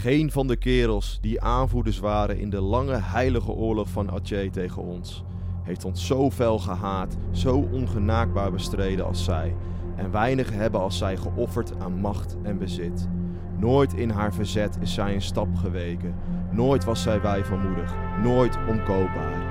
Geen 0.00 0.30
van 0.30 0.46
de 0.46 0.56
kerels 0.56 1.18
die 1.20 1.40
aanvoerders 1.40 1.98
waren 1.98 2.38
in 2.38 2.50
de 2.50 2.60
lange 2.60 2.96
heilige 3.02 3.50
oorlog 3.50 3.88
van 3.88 4.10
Aceh 4.10 4.50
tegen 4.50 4.82
ons, 4.82 5.24
heeft 5.62 5.84
ons 5.84 6.06
zo 6.06 6.30
fel 6.30 6.58
gehaat, 6.58 7.16
zo 7.30 7.68
ongenaakbaar 7.72 8.52
bestreden 8.52 9.06
als 9.06 9.24
zij. 9.24 9.54
En 9.96 10.10
weinig 10.10 10.52
hebben 10.52 10.80
als 10.80 10.98
zij 10.98 11.16
geofferd 11.16 11.80
aan 11.80 12.00
macht 12.00 12.36
en 12.42 12.58
bezit. 12.58 13.08
Nooit 13.56 13.94
in 13.94 14.10
haar 14.10 14.34
verzet 14.34 14.78
is 14.80 14.94
zij 14.94 15.14
een 15.14 15.22
stap 15.22 15.54
geweken. 15.54 16.14
Nooit 16.50 16.84
was 16.84 17.02
zij 17.02 17.20
wijfelmoedig, 17.20 17.94
nooit 18.22 18.58
omkoopbaar. 18.68 19.46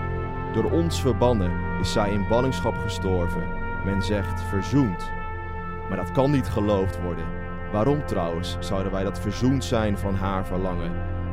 Door 0.54 0.71
ons 0.71 1.02
verbannen 1.02 1.52
is 1.79 1.91
zij 1.91 2.11
in 2.11 2.27
ballingschap 2.27 2.75
gestorven. 2.77 3.43
Men 3.86 4.02
zegt 4.02 4.41
verzoend. 4.41 5.11
Maar 5.88 5.98
dat 5.98 6.11
kan 6.11 6.32
niet 6.32 6.48
geloofd 6.48 7.02
worden. 7.02 7.36
Waarom 7.71 8.05
trouwens 8.05 8.57
zouden 8.59 8.91
wij 8.91 9.04
dat 9.04 9.20
verzoend 9.20 9.63
zijn 9.63 9.97
van 9.97 10.15
haar 10.15 10.45
verlangen? 10.45 10.91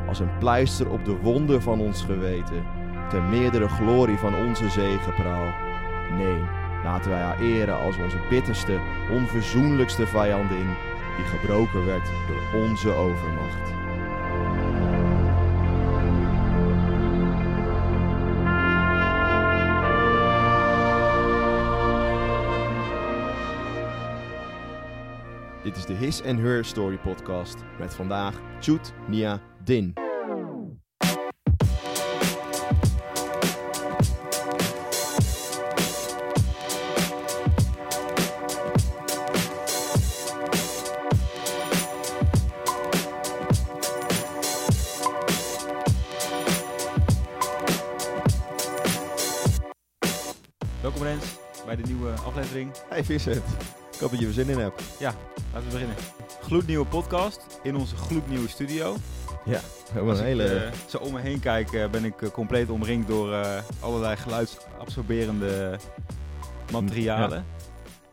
Als 0.09 0.21
een 0.21 0.39
pleister 0.39 0.91
op 0.91 1.05
de 1.05 1.17
wonden 1.17 1.63
van 1.63 1.81
ons 1.81 2.03
geweten, 2.03 2.63
ter 3.09 3.23
meerdere 3.23 3.69
glorie 3.69 4.17
van 4.17 4.35
onze 4.35 4.71
zegepraal. 4.71 5.53
Nee, 6.17 6.39
laten 6.85 7.11
wij 7.11 7.21
haar 7.21 7.41
eren 7.41 7.79
als 7.81 7.99
onze 7.99 8.19
bitterste, 8.31 8.79
onverzoenlijkste 9.11 10.07
vijandin, 10.07 10.67
die 11.17 11.25
gebroken 11.25 11.87
werd 11.87 12.11
door 12.29 12.63
onze 12.63 12.93
overmacht. 12.93 13.84
Dit 25.65 25.77
is 25.77 25.87
de 25.87 25.93
His 25.93 26.23
and 26.23 26.39
Her 26.39 26.65
Story 26.65 26.99
podcast 26.99 27.57
met 27.79 27.95
vandaag 27.95 28.41
Chut 28.61 28.93
Nia 29.09 29.41
Din. 29.65 29.93
Welkom 50.81 51.03
Rens 51.03 51.25
bij 51.67 51.77
de 51.77 51.83
nieuwe 51.87 52.11
aflevering. 52.11 52.71
Hey 52.89 53.05
Vincent, 53.05 53.45
ik 53.93 54.01
hoop 54.01 54.11
dat 54.11 54.21
je 54.21 54.27
er 54.27 54.33
zin 54.33 54.49
in 54.49 54.59
hebt. 54.59 54.83
Ja, 54.99 55.15
laten 55.55 55.69
we 55.69 55.73
beginnen. 55.73 55.97
Gloednieuwe 56.41 56.87
podcast 56.87 57.61
in 57.63 57.77
onze 57.77 57.97
gloednieuwe 57.97 58.49
studio. 58.49 58.97
Ja, 59.45 59.61
helemaal 59.93 60.11
Als 60.11 60.19
een 60.19 60.27
ik 60.27 60.31
hele... 60.39 60.55
eh, 60.55 60.73
zo 60.89 60.99
om 60.99 61.13
me 61.13 61.21
heen 61.21 61.41
kijk, 61.41 61.73
eh, 61.73 61.91
ben 61.91 62.05
ik 62.05 62.23
eh, 62.23 62.29
compleet 62.31 62.71
omringd 62.71 63.09
door 63.09 63.35
allerlei 63.81 64.17
geluidsabsorberende 64.17 65.79
materialen. 66.73 67.45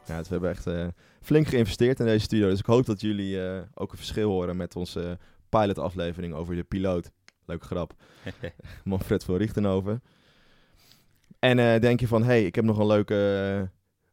Ja, 0.05 0.15
het- 0.15 0.27
we 0.27 0.33
hebben 0.33 0.49
echt 0.49 0.93
flink 1.21 1.47
geïnvesteerd 1.47 1.99
in 1.99 2.05
deze 2.05 2.25
studio. 2.25 2.49
Dus 2.49 2.59
ik 2.59 2.65
hoop 2.65 2.85
dat 2.85 3.01
jullie 3.01 3.39
ook 3.73 3.91
een 3.91 3.97
verschil 3.97 4.29
horen 4.29 4.57
met 4.57 4.75
onze 4.75 5.17
pilot-aflevering 5.49 6.33
over 6.33 6.55
de 6.55 6.63
piloot. 6.63 7.11
Leuke 7.45 7.65
grap. 7.65 7.93
Manfred 8.83 9.23
van 9.23 9.35
Richtenhoven. 9.35 10.03
En 11.39 11.81
denk 11.81 11.99
je 11.99 12.07
van, 12.07 12.23
hey, 12.23 12.45
ik 12.45 12.55
heb 12.55 12.63
nog 12.65 12.77
een 12.77 12.87
leuke, 12.87 13.69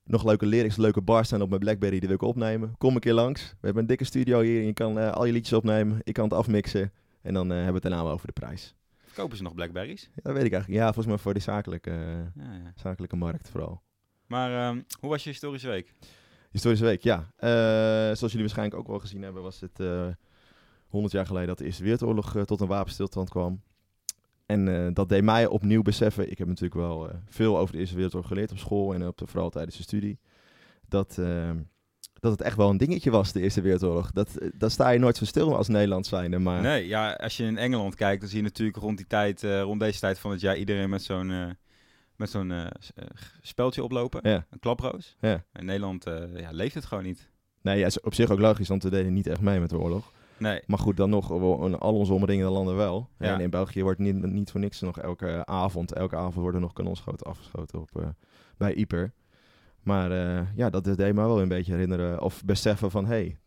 nog 0.09 0.25
leuke 0.25 0.47
lyrics, 0.47 0.77
leuke 0.77 1.01
bars 1.01 1.27
staan 1.27 1.42
op 1.42 1.48
mijn 1.48 1.61
Blackberry, 1.61 1.98
die 1.98 2.09
wil 2.09 2.17
ik 2.17 2.23
opnemen. 2.23 2.75
Kom 2.78 2.95
een 2.95 3.01
keer 3.01 3.12
langs. 3.12 3.42
We 3.42 3.56
hebben 3.61 3.83
een 3.83 3.89
dikke 3.89 4.05
studio 4.05 4.41
hier 4.41 4.61
en 4.61 4.67
je 4.67 4.73
kan 4.73 4.98
eh, 4.98 5.11
al 5.12 5.25
je 5.25 5.33
liedjes 5.33 5.53
opnemen. 5.59 6.00
Ik 6.03 6.15
kan 6.15 6.25
het 6.25 6.33
afmixen. 6.33 6.92
En 7.23 7.34
dan 7.34 7.47
eh, 7.47 7.55
hebben 7.55 7.67
we 7.75 7.81
het 7.81 7.83
daarna 7.83 8.11
over 8.11 8.27
de 8.27 8.33
prijs. 8.33 8.75
Kopen 9.15 9.37
ze 9.37 9.42
nog 9.42 9.55
Blackberries? 9.55 10.03
Ja, 10.15 10.20
dat 10.23 10.33
weet 10.33 10.45
ik 10.45 10.53
eigenlijk. 10.53 10.81
Ja, 10.83 10.84
volgens 10.87 11.06
mij 11.06 11.19
voor 11.19 11.34
de 11.34 11.41
zakelijke, 11.41 11.91
Ja, 12.34 12.53
ja. 12.53 12.73
zakelijke 12.75 13.17
markt 13.17 13.49
vooral. 13.50 13.82
Maar 14.27 14.69
ehm, 14.69 14.81
hoe 15.00 15.10
was 15.10 15.25
je 15.25 15.31
historische 15.31 15.69
week? 15.69 15.94
Historische 16.50 16.84
week, 16.84 17.03
ja. 17.03 17.31
Eh, 17.37 17.49
zoals 18.16 18.19
jullie 18.21 18.41
waarschijnlijk 18.41 18.78
ook 18.81 18.87
wel 18.87 18.99
gezien 18.99 19.22
hebben, 19.22 19.43
was 19.43 19.61
het 19.61 19.81
eh 19.81 20.06
100 20.88 21.12
jaar 21.12 21.27
geleden 21.27 21.49
dat 21.49 21.59
de 21.59 21.65
Eerste 21.65 21.82
Wereldoorlog 21.82 22.37
tot 22.44 22.61
een 22.61 22.66
wapenstilstand 22.66 23.31
kwam. 23.31 23.62
En 24.48 24.69
eh, 24.86 24.94
dat 24.94 25.09
deed 25.09 25.22
mij 25.22 25.47
opnieuw 25.47 25.82
beseffen. 25.82 26.31
Ik 26.31 26.38
heb 26.38 26.47
natuurlijk 26.47 26.81
wel 26.81 27.09
eh, 27.09 27.14
veel 27.28 27.59
over 27.59 27.72
de 27.72 27.78
Eerste 27.78 27.94
Wereldoorlog 27.94 28.28
geleerd 28.28 28.50
op 28.50 28.59
school 28.59 28.94
en 28.94 29.06
op 29.06 29.19
de, 29.19 29.26
vooral 29.26 29.50
tijdens 29.50 29.76
de 29.76 29.82
studie. 29.82 30.19
Dat, 30.88 31.19
eh, 31.19 31.50
dat 32.20 32.32
het 32.32 32.41
echt 32.41 32.56
wel 32.56 32.70
een 32.70 32.76
dingetje 32.76 33.10
was, 33.10 33.32
de 33.32 33.41
Eerste 33.41 33.60
Wereldoorlog. 33.60 34.10
Dat, 34.10 34.37
eh, 34.37 34.48
daar 34.54 34.70
sta 34.70 34.91
je 34.91 34.98
nooit 34.98 35.16
zo 35.16 35.25
stil 35.25 35.56
als 35.56 35.69
Nederland 35.69 36.06
zijnde. 36.06 36.38
Maar 36.38 36.62
Nee, 36.62 36.87
ja, 36.87 37.12
als 37.12 37.37
je 37.37 37.44
in 37.44 37.58
Engeland 37.58 37.94
kijkt, 37.94 38.20
dan 38.20 38.28
zie 38.28 38.38
je 38.38 38.44
natuurlijk 38.44 38.78
rond 38.78 38.97
die 38.97 39.06
tijd, 39.06 39.42
rond 39.42 39.81
deze 39.81 40.00
tijd 40.00 40.19
van 40.19 40.31
het 40.31 40.41
jaar, 40.41 40.56
iedereen 40.56 40.91
met 40.91 41.03
zo'n 41.03 41.56
met 42.16 42.31
zo'n 42.31 42.53
speldje 43.41 43.82
oplopen. 43.84 44.20
ja, 44.31 44.47
Een 44.50 44.58
klaproos. 44.58 45.16
ja. 45.20 45.44
In 45.53 45.64
Nederland 45.64 46.04
ja, 46.37 46.50
leeft 46.50 46.75
het 46.75 46.84
gewoon 46.84 47.04
niet. 47.04 47.31
Nee, 47.62 47.78
ja, 47.78 47.87
is 47.87 48.00
op 48.00 48.14
zich 48.14 48.31
ook 48.31 48.38
logisch, 48.38 48.69
want 48.69 48.82
we 48.82 48.91
deden 48.91 49.12
niet 49.12 49.26
echt 49.26 49.41
mee 49.41 49.60
met 49.60 49.70
de 49.70 49.78
oorlog. 49.78 50.12
Nee, 50.38 50.62
Maar 50.66 50.78
goed, 50.78 50.97
dan 50.97 51.10
nog, 51.10 51.31
in 51.65 51.78
al 51.78 51.94
onze 51.94 52.12
omringende 52.12 52.53
landen 52.53 52.76
wel. 52.76 53.09
Ja. 53.19 53.34
En 53.34 53.41
in 53.41 53.50
België 53.50 53.82
wordt 53.82 53.99
niet, 53.99 54.15
niet 54.15 54.50
voor 54.50 54.60
niks 54.60 54.81
nog 54.81 54.99
elke 54.99 55.47
avond, 55.47 55.93
elke 55.93 56.16
avond 56.16 56.34
worden 56.34 56.60
nog 56.60 56.72
kanonschoten 56.72 57.26
afgeschoten 57.26 57.81
op, 57.81 58.00
eh, 58.00 58.09
bij 58.56 58.75
Ieper. 58.75 59.12
Maar 59.82 60.10
eh, 60.10 60.47
ja, 60.56 60.71
dat 60.71 60.84
deed 60.84 60.99
me 60.99 61.12
wel 61.12 61.41
een 61.41 61.49
beetje 61.49 61.72
herinneren 61.72 62.21
of 62.21 62.44
beseffen 62.44 62.91
van, 62.91 63.06
hey, 63.06 63.38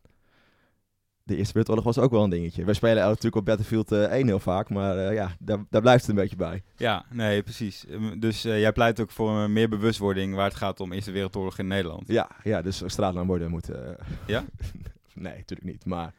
de 1.24 1.36
Eerste 1.36 1.54
Wereldoorlog 1.54 1.96
was 1.96 2.04
ook 2.04 2.12
wel 2.12 2.24
een 2.24 2.30
dingetje. 2.30 2.66
We 2.66 2.74
spelen 2.74 3.04
natuurlijk 3.04 3.36
op 3.36 3.46
Battlefield 3.46 3.92
eh 3.92 4.04
1 4.04 4.28
heel 4.28 4.40
vaak, 4.40 4.70
maar 4.70 5.14
ja, 5.14 5.36
daar, 5.40 5.66
daar 5.70 5.82
blijft 5.82 6.02
het 6.02 6.10
een 6.10 6.22
beetje 6.22 6.36
bij. 6.36 6.64
Ja, 6.76 7.06
nee, 7.10 7.44
precies. 7.44 7.86
Ehm, 7.86 8.20
Dus 8.20 8.42
jij 8.42 8.72
pleit 8.72 9.00
ook 9.00 9.12
voor 9.12 9.50
meer 9.50 9.70
bewustwording 9.70 10.36
waar 10.36 10.48
het 10.48 10.56
gaat 10.56 10.80
om 10.80 10.92
Eerste 10.92 11.12
Wereldoorlog 11.12 11.58
in 11.58 11.68
Nederland. 11.68 12.08
Ja, 12.08 12.30
ja 12.44 12.62
dus 12.62 12.84
straatnaamborden 12.86 13.50
moeten... 13.50 13.98
Ja? 14.28 14.44
nee, 15.14 15.36
natuurlijk 15.36 15.70
niet, 15.70 15.86
maar... 15.86 16.14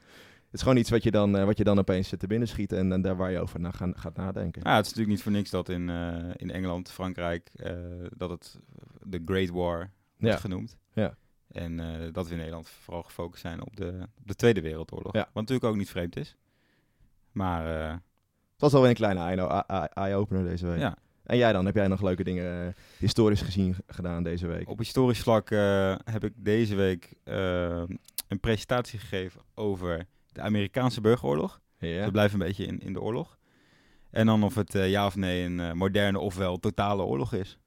Het 0.52 0.60
is 0.60 0.66
gewoon 0.66 0.80
iets 0.82 0.90
wat 0.90 1.02
je 1.02 1.10
dan, 1.10 1.36
eh, 1.36 1.44
wat 1.44 1.58
je 1.58 1.64
dan 1.64 1.78
opeens 1.78 2.08
te 2.18 2.26
binnen 2.26 2.48
schiet 2.48 2.72
en, 2.72 2.92
en 2.92 3.02
daar 3.02 3.16
waar 3.16 3.30
je 3.30 3.40
over 3.40 3.60
na, 3.60 3.70
gaan, 3.70 3.96
gaat 3.96 4.16
nadenken. 4.16 4.62
Ja, 4.64 4.76
het 4.76 4.84
is 4.86 4.90
natuurlijk 4.92 5.08
niet 5.16 5.22
voor 5.22 5.32
niks 5.32 5.50
dat 5.50 5.68
in, 5.68 5.90
eh, 5.90 6.30
in 6.36 6.50
Engeland, 6.50 6.90
Frankrijk, 6.90 7.50
eh, 7.54 7.72
dat 8.16 8.30
het 8.30 8.58
de 9.02 9.22
Great 9.24 9.48
War 9.48 9.76
wordt 10.18 10.34
Ja. 10.34 10.36
genoemd. 10.36 10.76
Ja. 10.92 11.16
En 11.52 11.76
dat 12.12 12.24
we 12.26 12.30
in 12.32 12.36
Nederland 12.38 12.68
vooral 12.68 13.02
gefocust 13.02 13.40
zijn 13.40 13.62
op 13.66 13.76
de, 13.76 13.98
op 14.20 14.26
de 14.28 14.34
Tweede 14.34 14.60
Wereldoorlog. 14.60 15.12
Ja. 15.12 15.20
Wat 15.20 15.34
natuurlijk 15.34 15.64
ook 15.64 15.76
niet 15.76 15.90
vreemd 15.90 16.16
is. 16.16 16.36
Maar 17.32 17.66
Het 18.52 18.60
was 18.60 18.74
alweer 18.74 18.90
een 18.90 18.96
kleine 18.96 19.20
eye- 19.20 19.62
eye- 19.66 19.88
eye-opener 19.94 20.44
deze 20.44 20.66
week. 20.66 20.78
ja, 20.78 20.96
En 21.24 21.36
jij 21.36 21.52
dan? 21.52 21.66
Heb 21.66 21.74
jij 21.74 21.88
nog 21.88 22.02
leuke 22.02 22.24
dingen 22.24 22.74
historisch 22.98 23.40
gezien 23.42 23.76
gedaan 23.86 24.22
deze 24.22 24.46
week? 24.46 24.68
op 24.68 24.78
historisch 24.78 25.20
vlak 25.20 25.48
heb 26.04 26.24
ik 26.24 26.32
deze 26.36 26.74
week 26.74 27.14
een 27.24 28.40
presentatie 28.40 28.98
gegeven 28.98 29.40
over 29.54 30.06
de 30.32 30.40
Amerikaanse 30.40 31.00
burgeroorlog. 31.00 31.60
ja. 31.78 32.04
We 32.04 32.10
blijven 32.10 32.40
een 32.40 32.46
beetje 32.46 32.66
in, 32.66 32.80
in 32.80 32.92
de 32.92 33.00
oorlog. 33.00 33.38
En 34.12 34.26
dan 34.26 34.42
of 34.42 34.54
het 34.54 34.74
eh, 34.74 34.90
ja 34.90 35.06
of 35.06 35.16
nee 35.16 35.44
een 35.44 35.60
eh, 35.60 35.72
moderne 35.72 36.18
ofwel 36.18 36.58
totale 36.58 37.02
oorlog 37.02 37.32
is. 37.32 37.58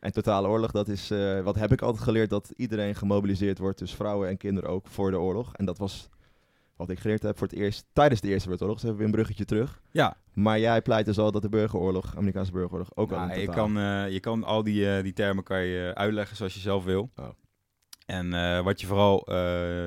En 0.00 0.12
totale 0.12 0.48
oorlog, 0.48 0.70
dat 0.70 0.88
is, 0.88 1.10
eh, 1.10 1.40
wat 1.40 1.54
heb 1.56 1.72
ik 1.72 1.82
altijd 1.82 2.02
geleerd, 2.02 2.30
dat 2.30 2.52
iedereen 2.56 2.94
gemobiliseerd 2.94 3.58
wordt, 3.58 3.78
dus 3.78 3.94
vrouwen 3.94 4.28
en 4.28 4.36
kinderen 4.36 4.70
ook, 4.70 4.86
voor 4.86 5.10
de 5.10 5.18
oorlog. 5.18 5.54
En 5.54 5.64
dat 5.64 5.78
was 5.78 6.08
wat 6.76 6.90
ik 6.90 6.98
geleerd 6.98 7.22
heb 7.22 7.38
voor 7.38 7.46
het 7.46 7.56
eerst, 7.56 7.84
tijdens 7.92 8.20
de 8.20 8.28
Eerste 8.28 8.48
Wereldoorlog, 8.48 8.80
dus 8.80 8.88
hebben 8.88 9.06
we 9.06 9.10
weer 9.10 9.18
een 9.18 9.24
bruggetje 9.24 9.54
terug. 9.54 9.82
Ja, 9.90 10.16
Maar 10.32 10.58
jij 10.58 10.82
pleit 10.82 11.06
dus 11.06 11.18
al 11.18 11.32
dat 11.32 11.42
de 11.42 11.48
burgeroorlog, 11.48 12.16
Amerikaanse 12.16 12.52
burgeroorlog, 12.52 12.88
ook 12.94 13.12
al 13.12 13.18
Nou, 13.18 13.32
een 13.32 13.40
je, 13.40 13.48
kan, 13.48 13.72
je 14.12 14.20
kan 14.20 14.44
al 14.44 14.62
die, 14.62 15.02
die 15.02 15.12
termen 15.12 15.44
kan 15.44 15.62
je 15.62 15.94
uitleggen 15.94 16.36
zoals 16.36 16.54
je 16.54 16.60
zelf 16.60 16.84
wil. 16.84 17.10
Oh. 17.16 17.28
En 18.06 18.64
wat 18.64 18.80
je 18.80 18.86
vooral 18.86 19.28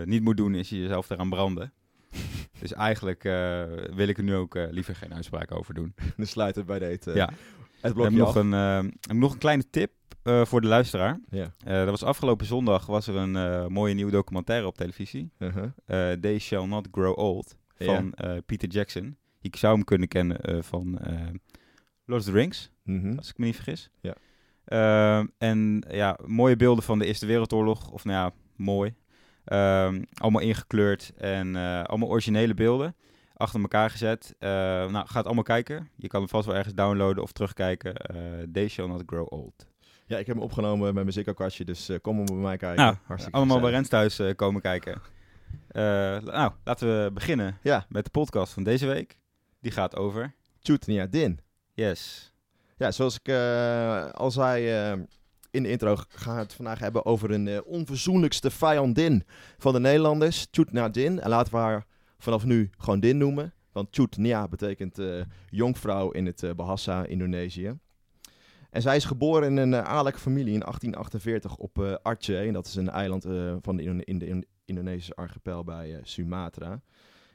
niet 0.06 0.24
moet 0.24 0.38
doen, 0.38 0.56
is 0.56 0.70
jezelf 0.70 1.10
eraan 1.10 1.30
branden. 1.30 1.74
Dus 2.60 2.74
eigenlijk 2.74 3.24
eh, 3.24 3.64
wil 3.96 4.08
ik 4.08 4.18
er 4.18 4.24
nu 4.24 4.36
ook 4.36 4.56
eh, 4.56 4.66
liever 4.70 4.96
geen 4.96 5.14
uitspraak 5.14 5.52
over 5.52 5.74
doen. 5.74 5.94
Dan 6.18 6.26
sluit 6.26 6.56
het 6.56 6.66
bij 6.66 6.80
dit, 6.80 7.08
eh, 7.08 7.16
ja. 7.16 7.26
het 7.26 7.34
Ik 7.36 7.82
heb 7.82 7.94
blokje 7.94 8.18
nog 8.18 8.36
een, 8.36 8.54
eh, 8.54 8.84
ik 9.10 9.14
nog 9.14 9.32
een 9.34 9.38
kleine 9.40 9.70
tip 9.70 9.92
eh, 10.24 10.46
voor 10.46 10.62
de 10.62 10.68
luisteraar. 10.68 11.20
Ja. 11.30 11.52
Eh 11.66 11.76
dat 11.76 11.90
was 11.90 12.04
afgelopen 12.04 12.46
zondag 12.46 12.86
was 12.86 13.08
er 13.08 13.16
een 13.16 13.36
eh, 13.36 13.68
mooie 13.68 13.94
nieuwe 13.94 14.12
documentaire 14.12 14.68
op 14.68 14.78
televisie. 14.78 15.32
Uh-huh. 15.40 15.64
eh, 15.86 16.20
They 16.20 16.40
Shall 16.40 16.66
Not 16.66 16.88
Grow 16.92 17.18
Old 17.18 17.56
van 17.78 18.14
eh, 18.14 18.38
Peter 18.46 18.70
Jackson. 18.70 19.18
Je 19.40 19.50
zou 19.58 19.74
hem 19.76 19.84
kunnen 19.84 20.08
kennen 20.08 20.42
eh, 20.42 20.62
van 20.62 20.98
eh, 21.00 21.20
Lord 22.06 22.22
of 22.22 22.28
the 22.28 22.34
Rings, 22.34 22.72
Mhm. 22.84 23.18
als 23.18 23.30
ik 23.30 23.38
me 23.38 23.46
niet 23.46 23.56
vergis. 23.56 23.90
Ja. 24.02 24.14
Ehm, 24.66 25.28
en 25.38 25.84
ja, 25.90 26.18
mooie 26.26 26.56
beelden 26.56 26.84
van 26.84 27.00
de 27.00 27.06
Eerste 27.06 27.26
Wereldoorlog. 27.26 27.92
Of 27.92 28.04
nou 28.06 28.18
ja, 28.18 28.36
mooi. 28.56 28.94
Ehm, 29.46 30.04
allemaal 30.14 30.42
ingekleurd 30.42 31.12
en 31.18 31.56
eh, 31.56 31.84
allemaal 31.84 32.10
originele 32.10 32.54
beelden. 32.54 32.96
Achter 33.38 33.62
elkaar 33.62 33.90
gezet. 33.90 34.36
Eh, 34.40 34.50
nou, 34.50 35.08
ga 35.08 35.18
het 35.18 35.26
allemaal 35.26 35.44
kijken. 35.44 35.90
Je 35.96 36.08
kan 36.08 36.20
hem 36.20 36.30
vast 36.30 36.46
wel 36.46 36.56
ergens 36.56 36.74
downloaden 36.74 37.24
of 37.24 37.32
terugkijken. 37.32 37.96
Eh 37.96 38.18
They 38.54 38.68
Shall 38.68 38.88
Not 38.88 39.04
Grow 39.06 39.34
Old. 39.34 39.68
Ja, 40.08 40.18
ik 40.18 40.26
heb 40.28 40.36
hem 40.36 40.46
opgenomen 40.46 40.86
met 40.86 40.94
mijn 40.94 41.12
Ziggo-kastje, 41.12 41.66
dus 41.66 41.90
eh, 41.90 41.98
kom 42.02 42.16
hem 42.18 42.26
bij 42.26 42.36
mij 42.36 42.58
kijken. 42.58 42.84
Nou, 42.84 42.96
Hartstikke 43.04 43.38
allemaal 43.38 43.60
bij. 43.60 43.70
Rens 43.72 43.90
thuis 43.90 44.20
eh, 44.20 44.36
komen 44.36 44.62
kijken. 44.62 45.02
Eh, 45.68 45.84
nou, 46.20 46.52
laten 46.64 47.04
we 47.04 47.12
beginnen 47.12 47.58
Ja, 47.62 47.86
met 47.90 48.04
de 48.04 48.10
podcast 48.10 48.54
van 48.54 48.64
deze 48.64 48.86
week. 48.88 49.18
Die 49.62 49.72
gaat 49.72 49.96
over... 49.96 50.34
Chutnia 50.62 51.06
Din. 51.06 51.40
Yes. 51.74 52.34
Ja, 52.78 52.92
zoals 52.92 53.16
ik 53.16 53.28
eh, 53.28 54.10
al 54.10 54.32
zei 54.32 54.72
eh, 54.72 55.00
in 55.56 55.64
de 55.64 55.70
intro, 55.70 55.96
gaan 56.10 56.36
we 56.36 56.42
het 56.42 56.54
vandaag 56.54 56.80
hebben 56.80 57.06
over 57.06 57.32
een 57.32 57.48
eh, 57.48 57.60
onverzoenlijkste 57.66 58.52
vijandin 58.52 59.24
van 59.58 59.74
de 59.74 59.80
Nederlanders, 59.80 60.48
Chutnia 60.52 60.90
Din. 60.90 61.20
En 61.20 61.30
laten 61.30 61.54
we 61.54 61.60
haar 61.60 61.86
vanaf 62.18 62.46
nu 62.46 62.70
gewoon 62.78 63.00
Din 63.00 63.18
noemen, 63.18 63.54
want 63.72 63.88
Chutnia 63.92 64.48
betekent 64.48 65.00
eh, 65.00 65.22
jonkvrouw 65.50 66.12
in 66.12 66.26
het 66.26 66.44
eh, 66.44 66.52
Bahasa, 66.56 67.06
Indonesië. 67.06 67.78
En 68.70 68.82
zij 68.82 68.96
is 68.96 69.06
geboren 69.06 69.50
in 69.50 69.58
een 69.58 69.72
uh, 69.72 69.80
adellijke 69.80 70.20
familie 70.20 70.54
in 70.54 70.60
1848 70.60 71.56
op 71.56 71.80
eh, 71.80 71.94
Aceh. 72.02 72.48
En 72.48 72.54
dat 72.54 72.66
is 72.66 72.76
een 72.76 72.90
eiland 72.90 73.24
van 73.62 73.76
de 73.76 73.84
in 73.84 74.20
de 74.20 74.28
in- 74.28 74.46
Indonesische 74.66 75.16
archipel 75.16 75.64
bij 75.64 76.00
Sumatra. 76.04 76.82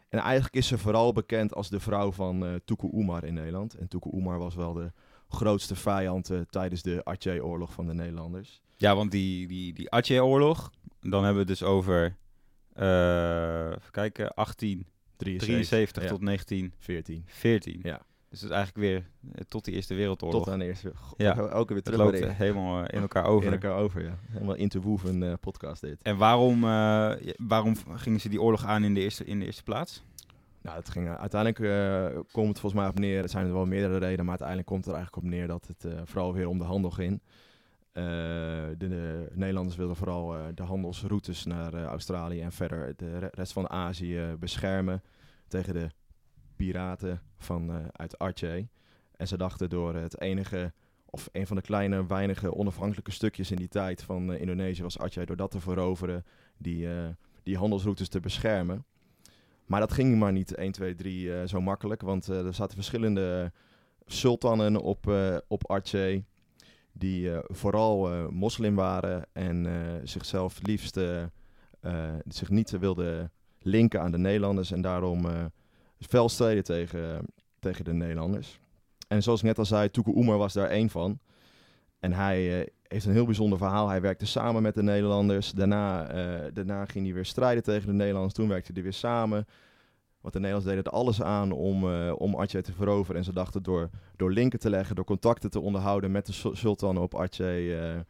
En 0.09 0.19
eigenlijk 0.19 0.55
is 0.55 0.67
ze 0.67 0.79
vooral 0.79 1.13
bekend 1.13 1.55
als 1.55 1.69
de 1.69 1.81
vrouw 1.81 2.13
van 2.13 2.61
Tuku 2.65 2.89
Umar 2.93 3.25
in 3.25 3.35
Nederland. 3.35 3.75
En 3.75 3.89
Tuku 3.89 4.11
Umar 4.17 4.39
was 4.39 4.55
wel 4.55 4.73
de 4.73 4.93
grootste 5.31 5.75
vijand 5.77 6.31
tijdens 6.51 6.83
de 6.83 7.01
Aceh-oorlog 7.05 7.73
van 7.73 7.87
de 7.87 7.95
Nederlanders. 7.95 8.61
Ja, 8.77 8.95
want 8.97 9.11
die, 9.11 9.47
die, 9.47 9.73
die 9.73 9.91
Aceh-oorlog, 9.91 10.71
dan 11.01 11.25
hebben 11.25 11.33
we 11.47 11.51
het 11.51 11.59
dus 11.59 11.63
over... 11.63 12.17
eh 12.73 13.67
even 13.71 13.91
kijken, 13.91 14.33
1873 14.35 16.03
ja. 16.03 16.09
tot 16.09 16.21
1914. 16.25 17.25
14. 17.27 17.81
Ja, 17.83 18.01
Dus 18.29 18.41
dat 18.41 18.51
is 18.51 18.57
eigenlijk 18.57 18.87
weer 18.87 19.07
eh, 19.35 19.45
tot 19.49 19.65
die 19.65 19.75
Eerste 19.75 19.95
Wereldoorlog. 19.95 20.45
tot 20.45 20.53
aan 20.53 20.59
de 20.59 20.65
eerste. 20.65 20.93
Ja. 21.17 21.35
gaan 21.35 21.45
we 21.45 21.51
ook 21.51 21.69
weer 21.69 21.77
het 21.77 21.85
terug 21.87 22.01
loopt 22.01 22.19
de- 22.19 22.33
helemaal 22.33 22.85
eh, 22.85 22.95
in 22.97 23.01
elkaar 23.01 23.25
over. 23.25 23.47
in 23.47 23.53
elkaar 23.53 23.77
over. 23.77 24.03
Ja. 24.03 24.19
Helemaal 24.31 24.57
eh 25.23 25.33
podcast 25.41 25.81
dit. 25.81 26.03
En 26.03 26.17
waarom, 26.17 26.61
waarom 27.37 27.75
gingen 27.95 28.21
ze 28.21 28.29
die 28.29 28.41
oorlog 28.43 28.65
aan 28.65 28.85
in 28.85 28.95
de 28.95 29.01
eerste, 29.01 29.25
in 29.25 29.39
de 29.39 29.45
eerste 29.47 29.63
plaats? 29.63 30.03
Nou, 30.63 30.77
het 30.77 30.89
ging, 30.91 31.09
uiteindelijk 31.09 31.61
eh, 31.61 32.21
komt 32.33 32.49
het 32.49 32.61
volgens 32.61 32.83
mij 32.83 32.91
op 32.91 32.99
neer. 32.99 33.23
Er 33.23 33.29
zijn 33.29 33.47
er 33.47 33.53
wel 33.53 33.67
meerdere 33.67 33.99
redenen, 33.99 34.21
maar 34.25 34.29
uiteindelijk 34.29 34.69
komt 34.69 34.85
het 34.85 34.95
er 34.95 35.01
eigenlijk 35.01 35.25
op 35.27 35.31
neer 35.33 35.47
dat 35.47 35.67
het 35.67 35.85
eh, 35.85 36.01
vooral 36.05 36.33
weer 36.35 36.49
om 36.49 36.59
de 36.59 36.65
handel 36.65 36.91
ging. 36.91 37.23
Eh, 37.93 38.05
de, 38.05 38.77
de 38.79 39.29
Nederlanders 39.35 39.77
wilden 39.77 39.97
vooral 39.97 40.37
eh, 40.37 40.45
de 40.55 40.63
handelsroutes 40.63 41.45
naar 41.45 41.75
eh, 41.75 41.85
Australië 41.85 42.41
en 42.41 42.53
verder 42.53 42.93
de 42.97 43.19
re- 43.19 43.29
rest 43.31 43.53
van 43.53 43.71
Azië 43.71 44.37
beschermen 44.39 45.03
tegen 45.49 45.75
de 45.75 45.89
piraten 46.57 47.23
van, 47.39 47.71
eh, 47.71 47.77
uit 47.93 48.19
Aceh. 48.19 48.65
En 49.17 49.29
ze 49.29 49.37
dachten 49.37 49.71
door 49.71 49.95
het 49.95 50.21
enige, 50.21 50.73
of 51.05 51.29
een 51.33 51.47
van 51.47 51.57
de 51.57 51.63
kleine, 51.63 52.07
weinige 52.07 52.55
onafhankelijke 52.55 53.11
stukjes 53.11 53.51
in 53.51 53.57
die 53.57 53.69
tijd 53.69 54.03
van 54.03 54.33
eh, 54.33 54.41
Indonesië 54.41 54.83
was 54.83 54.99
Aceh, 54.99 55.27
door 55.27 55.37
dat 55.37 55.51
te 55.51 55.61
veroveren, 55.61 56.25
die, 56.57 56.93
eh, 56.95 57.09
die 57.43 57.57
handelsroutes 57.59 58.09
te 58.09 58.21
beschermen. 58.21 58.85
Maar 59.71 59.81
dat 59.81 59.93
ging 59.93 60.19
maar 60.19 60.33
niet 60.33 60.55
1, 60.55 60.73
2, 60.73 60.95
3 60.95 61.35
eh, 61.35 61.47
zo 61.47 61.61
makkelijk. 61.61 62.03
Want 62.03 62.29
eh, 62.29 62.47
er 62.47 62.55
zaten 62.55 62.75
verschillende 62.75 63.53
sultanen 64.07 64.81
op, 64.81 65.09
eh, 65.09 65.37
op. 65.49 65.81
Die 66.93 67.33
eh, 67.33 67.39
vooral 67.45 68.31
moslim 68.31 68.75
waren 68.75 69.27
en 69.33 69.67
zichzelf 70.05 70.63
liefst 70.63 71.01
zich 72.29 72.49
niet 72.49 72.71
wilden 72.71 73.33
linken 73.59 74.01
aan 74.01 74.11
de 74.11 74.19
Nederlanders. 74.19 74.71
En 74.71 74.81
daarom 74.81 75.27
fel 75.99 76.29
streden 76.29 76.65
tegen, 76.65 77.27
tegen 77.59 77.85
de 77.85 77.93
Nederlanders. 77.93 78.61
En 79.09 79.23
zoals 79.23 79.41
ik 79.41 79.47
net 79.47 79.59
al 79.59 79.65
zei, 79.65 79.91
Tuku 79.91 80.13
Umar 80.13 80.39
was 80.39 80.53
daar 80.53 80.69
één 80.69 80.91
van. 80.91 81.19
En 82.01 82.13
hij 82.13 82.61
eh, 82.61 82.67
heeft 82.83 83.05
een 83.07 83.13
heel 83.13 83.25
bijzonder 83.25 83.59
verhaal. 83.59 83.89
Hij 83.89 84.01
werkte 84.01 84.27
samen 84.27 84.63
met 84.63 84.75
de 84.75 84.83
Nederlanders. 84.83 85.53
Daarna, 85.53 86.09
eh, 86.09 86.51
daarna 86.53 86.85
ging 86.85 87.05
hij 87.05 87.15
weer 87.15 87.25
strijden 87.25 87.63
tegen 87.63 87.87
de 87.87 87.93
Nederlanders. 87.93 88.35
Toen 88.35 88.49
werkte 88.49 88.73
hij 88.73 88.83
weer 88.83 88.93
samen. 88.93 89.47
Want 90.21 90.35
de 90.35 90.41
Nederlanders 90.41 90.75
deden 90.77 90.93
er 90.93 90.99
alles 90.99 91.23
aan 91.23 91.53
om, 91.53 91.93
eh 91.93 92.13
om 92.17 92.37
Aceh 92.37 92.63
te 92.63 92.73
veroveren. 92.73 93.17
En 93.17 93.25
ze 93.25 93.33
dachten 93.33 93.63
door, 93.63 93.91
door 94.17 94.33
linken 94.33 94.59
te 94.59 94.71
leggen, 94.71 94.97
door 94.97 95.05
contacten 95.05 95.51
te 95.51 95.61
onderhouden 95.61 96.11
met 96.11 96.27
de 96.27 96.33
sul- 96.33 96.57
sultanen 96.57 97.03
op 97.03 97.15
Aceh... 97.21 97.95
eh, 97.95 98.01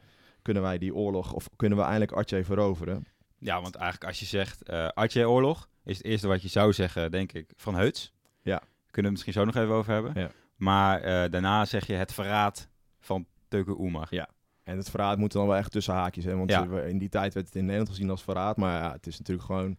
kunnen 0.43 0.63
wij 0.63 0.79
die 0.79 0.95
oorlog, 0.95 1.33
of 1.33 1.49
kunnen 1.57 1.79
we 1.79 1.85
eindelijk 1.85 2.13
Aceh 2.13 2.45
veroveren. 2.45 3.07
Ja, 3.39 3.61
want 3.63 3.75
eigenlijk 3.75 4.11
als 4.11 4.21
je 4.21 4.27
zegt 4.27 4.63
eh 4.63 4.89
Aceh-oorlog, 4.89 5.69
is 5.85 5.97
het 5.97 6.07
eerste 6.07 6.29
wat 6.29 6.43
je 6.43 6.49
zou 6.49 6.73
zeggen, 6.73 7.11
denk 7.11 7.33
ik, 7.33 7.53
van 7.57 7.75
Heuts. 7.75 8.13
Ja. 8.43 8.63
Kunnen 8.91 9.13
we 9.13 9.19
het 9.19 9.27
misschien 9.27 9.33
zo 9.33 9.45
nog 9.45 9.55
even 9.55 9.75
over 9.75 9.93
hebben. 9.93 10.13
Ja. 10.15 10.31
Maar 10.57 11.31
daarna 11.31 11.65
zeg 11.65 11.87
je 11.87 11.93
het 11.93 12.13
verraad 12.13 12.69
van 13.01 13.27
Teuke 13.51 13.79
Oemar. 13.81 14.07
Ja. 14.11 14.29
En 14.63 14.77
het 14.77 14.91
verraad 14.91 15.19
moet 15.19 15.33
dan 15.33 15.47
wel 15.47 15.57
echt 15.57 15.73
tussen 15.73 15.95
haakjes. 15.95 16.25
Hè? 16.25 16.37
Want 16.37 16.51
Ja. 16.51 16.81
in 16.81 16.99
die 16.99 17.09
tijd 17.09 17.35
werd 17.35 17.47
het 17.47 17.55
in 17.55 17.63
Nederland 17.65 17.89
gezien 17.91 18.11
als 18.11 18.23
verraad. 18.23 18.57
Maar 18.57 18.83
ja, 18.83 18.93
het 18.93 19.07
is 19.07 19.19
natuurlijk 19.19 19.47
gewoon 19.47 19.77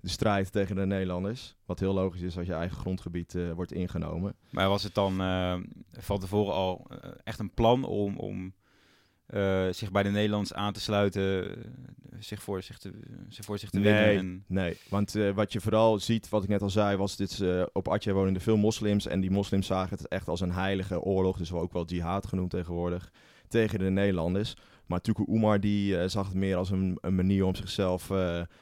de 0.00 0.08
strijd 0.08 0.52
tegen 0.52 0.76
de 0.76 0.86
Nederlanders. 0.86 1.56
Wat 1.64 1.80
heel 1.80 1.94
logisch 1.94 2.20
is 2.20 2.38
als 2.38 2.46
je 2.46 2.52
eigen 2.54 2.76
grondgebied 2.76 3.34
eh, 3.34 3.52
wordt 3.52 3.72
ingenomen. 3.72 4.36
Maar 4.50 4.68
was 4.68 4.82
het 4.82 4.94
dan 4.94 5.20
eh, 5.20 5.56
van 5.90 6.18
tevoren 6.20 6.54
al 6.54 6.86
eh, 6.88 7.10
echt 7.24 7.38
een 7.38 7.54
plan 7.54 7.84
om, 7.84 8.16
om 8.16 8.54
eh, 9.26 9.66
zich 9.70 9.90
bij 9.90 10.02
de 10.02 10.10
Nederlanders 10.10 10.54
aan 10.54 10.72
te 10.72 10.80
sluiten, 10.80 11.48
eh, 11.48 11.64
zich, 12.18 12.42
voor 12.42 12.62
zich, 12.62 12.78
te, 12.78 12.92
zich 13.28 13.44
voor 13.44 13.58
zich 13.58 13.70
te 13.70 13.80
winnen? 13.80 14.02
Nee, 14.02 14.18
En, 14.18 14.44
nee. 14.46 14.76
Want 14.88 15.14
eh, 15.14 15.30
wat 15.30 15.52
je 15.52 15.60
vooral 15.60 15.98
ziet, 15.98 16.28
wat 16.28 16.42
ik 16.42 16.48
net 16.48 16.62
al 16.62 16.70
zei, 16.70 16.96
was 16.96 17.16
dit 17.16 17.42
op 17.72 17.88
Aceh 17.88 18.12
wonen 18.12 18.34
er 18.34 18.40
veel 18.40 18.56
moslims. 18.56 19.06
En 19.06 19.20
die 19.20 19.30
moslims 19.30 19.66
zagen 19.66 19.96
het 19.98 20.08
echt 20.08 20.28
als 20.28 20.40
een 20.40 20.52
heilige 20.52 21.00
oorlog. 21.00 21.38
Dus 21.38 21.50
wel 21.50 21.60
ook 21.60 21.72
wel 21.72 21.84
jihad 21.84 22.26
genoemd 22.26 22.50
tegenwoordig. 22.50 23.12
Tegen 23.48 23.78
de 23.78 23.90
Nederlanders. 23.90 24.54
Maar 24.86 25.00
Tuku 25.00 25.24
Umar 25.28 25.60
die 25.60 26.08
zag 26.08 26.26
het 26.26 26.34
meer 26.36 26.56
als 26.56 26.70
een, 26.70 26.98
een 27.00 27.14
manier 27.14 27.44
om 27.44 27.54
zichzelf, 27.54 28.10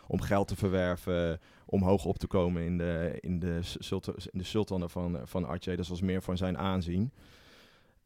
om 0.07 0.21
geld 0.21 0.49
te 0.49 0.57
verwerven, 0.57 1.41
om 1.67 1.83
hoog 1.83 2.05
op 2.05 2.19
te 2.19 2.27
komen 2.27 2.63
in 2.63 2.79
de, 2.79 3.19
in 3.21 3.39
de, 3.39 3.59
sulta- 3.63 4.13
in 4.31 4.39
de 4.39 4.45
sultanen 4.45 4.91
van, 4.91 5.21
van 5.25 5.47
Aceh. 5.47 5.77
Dat 5.77 5.89
was 5.89 6.01
meer 6.01 6.23
voor 6.23 6.37
zijn 6.37 6.59
aanzien. 6.59 7.13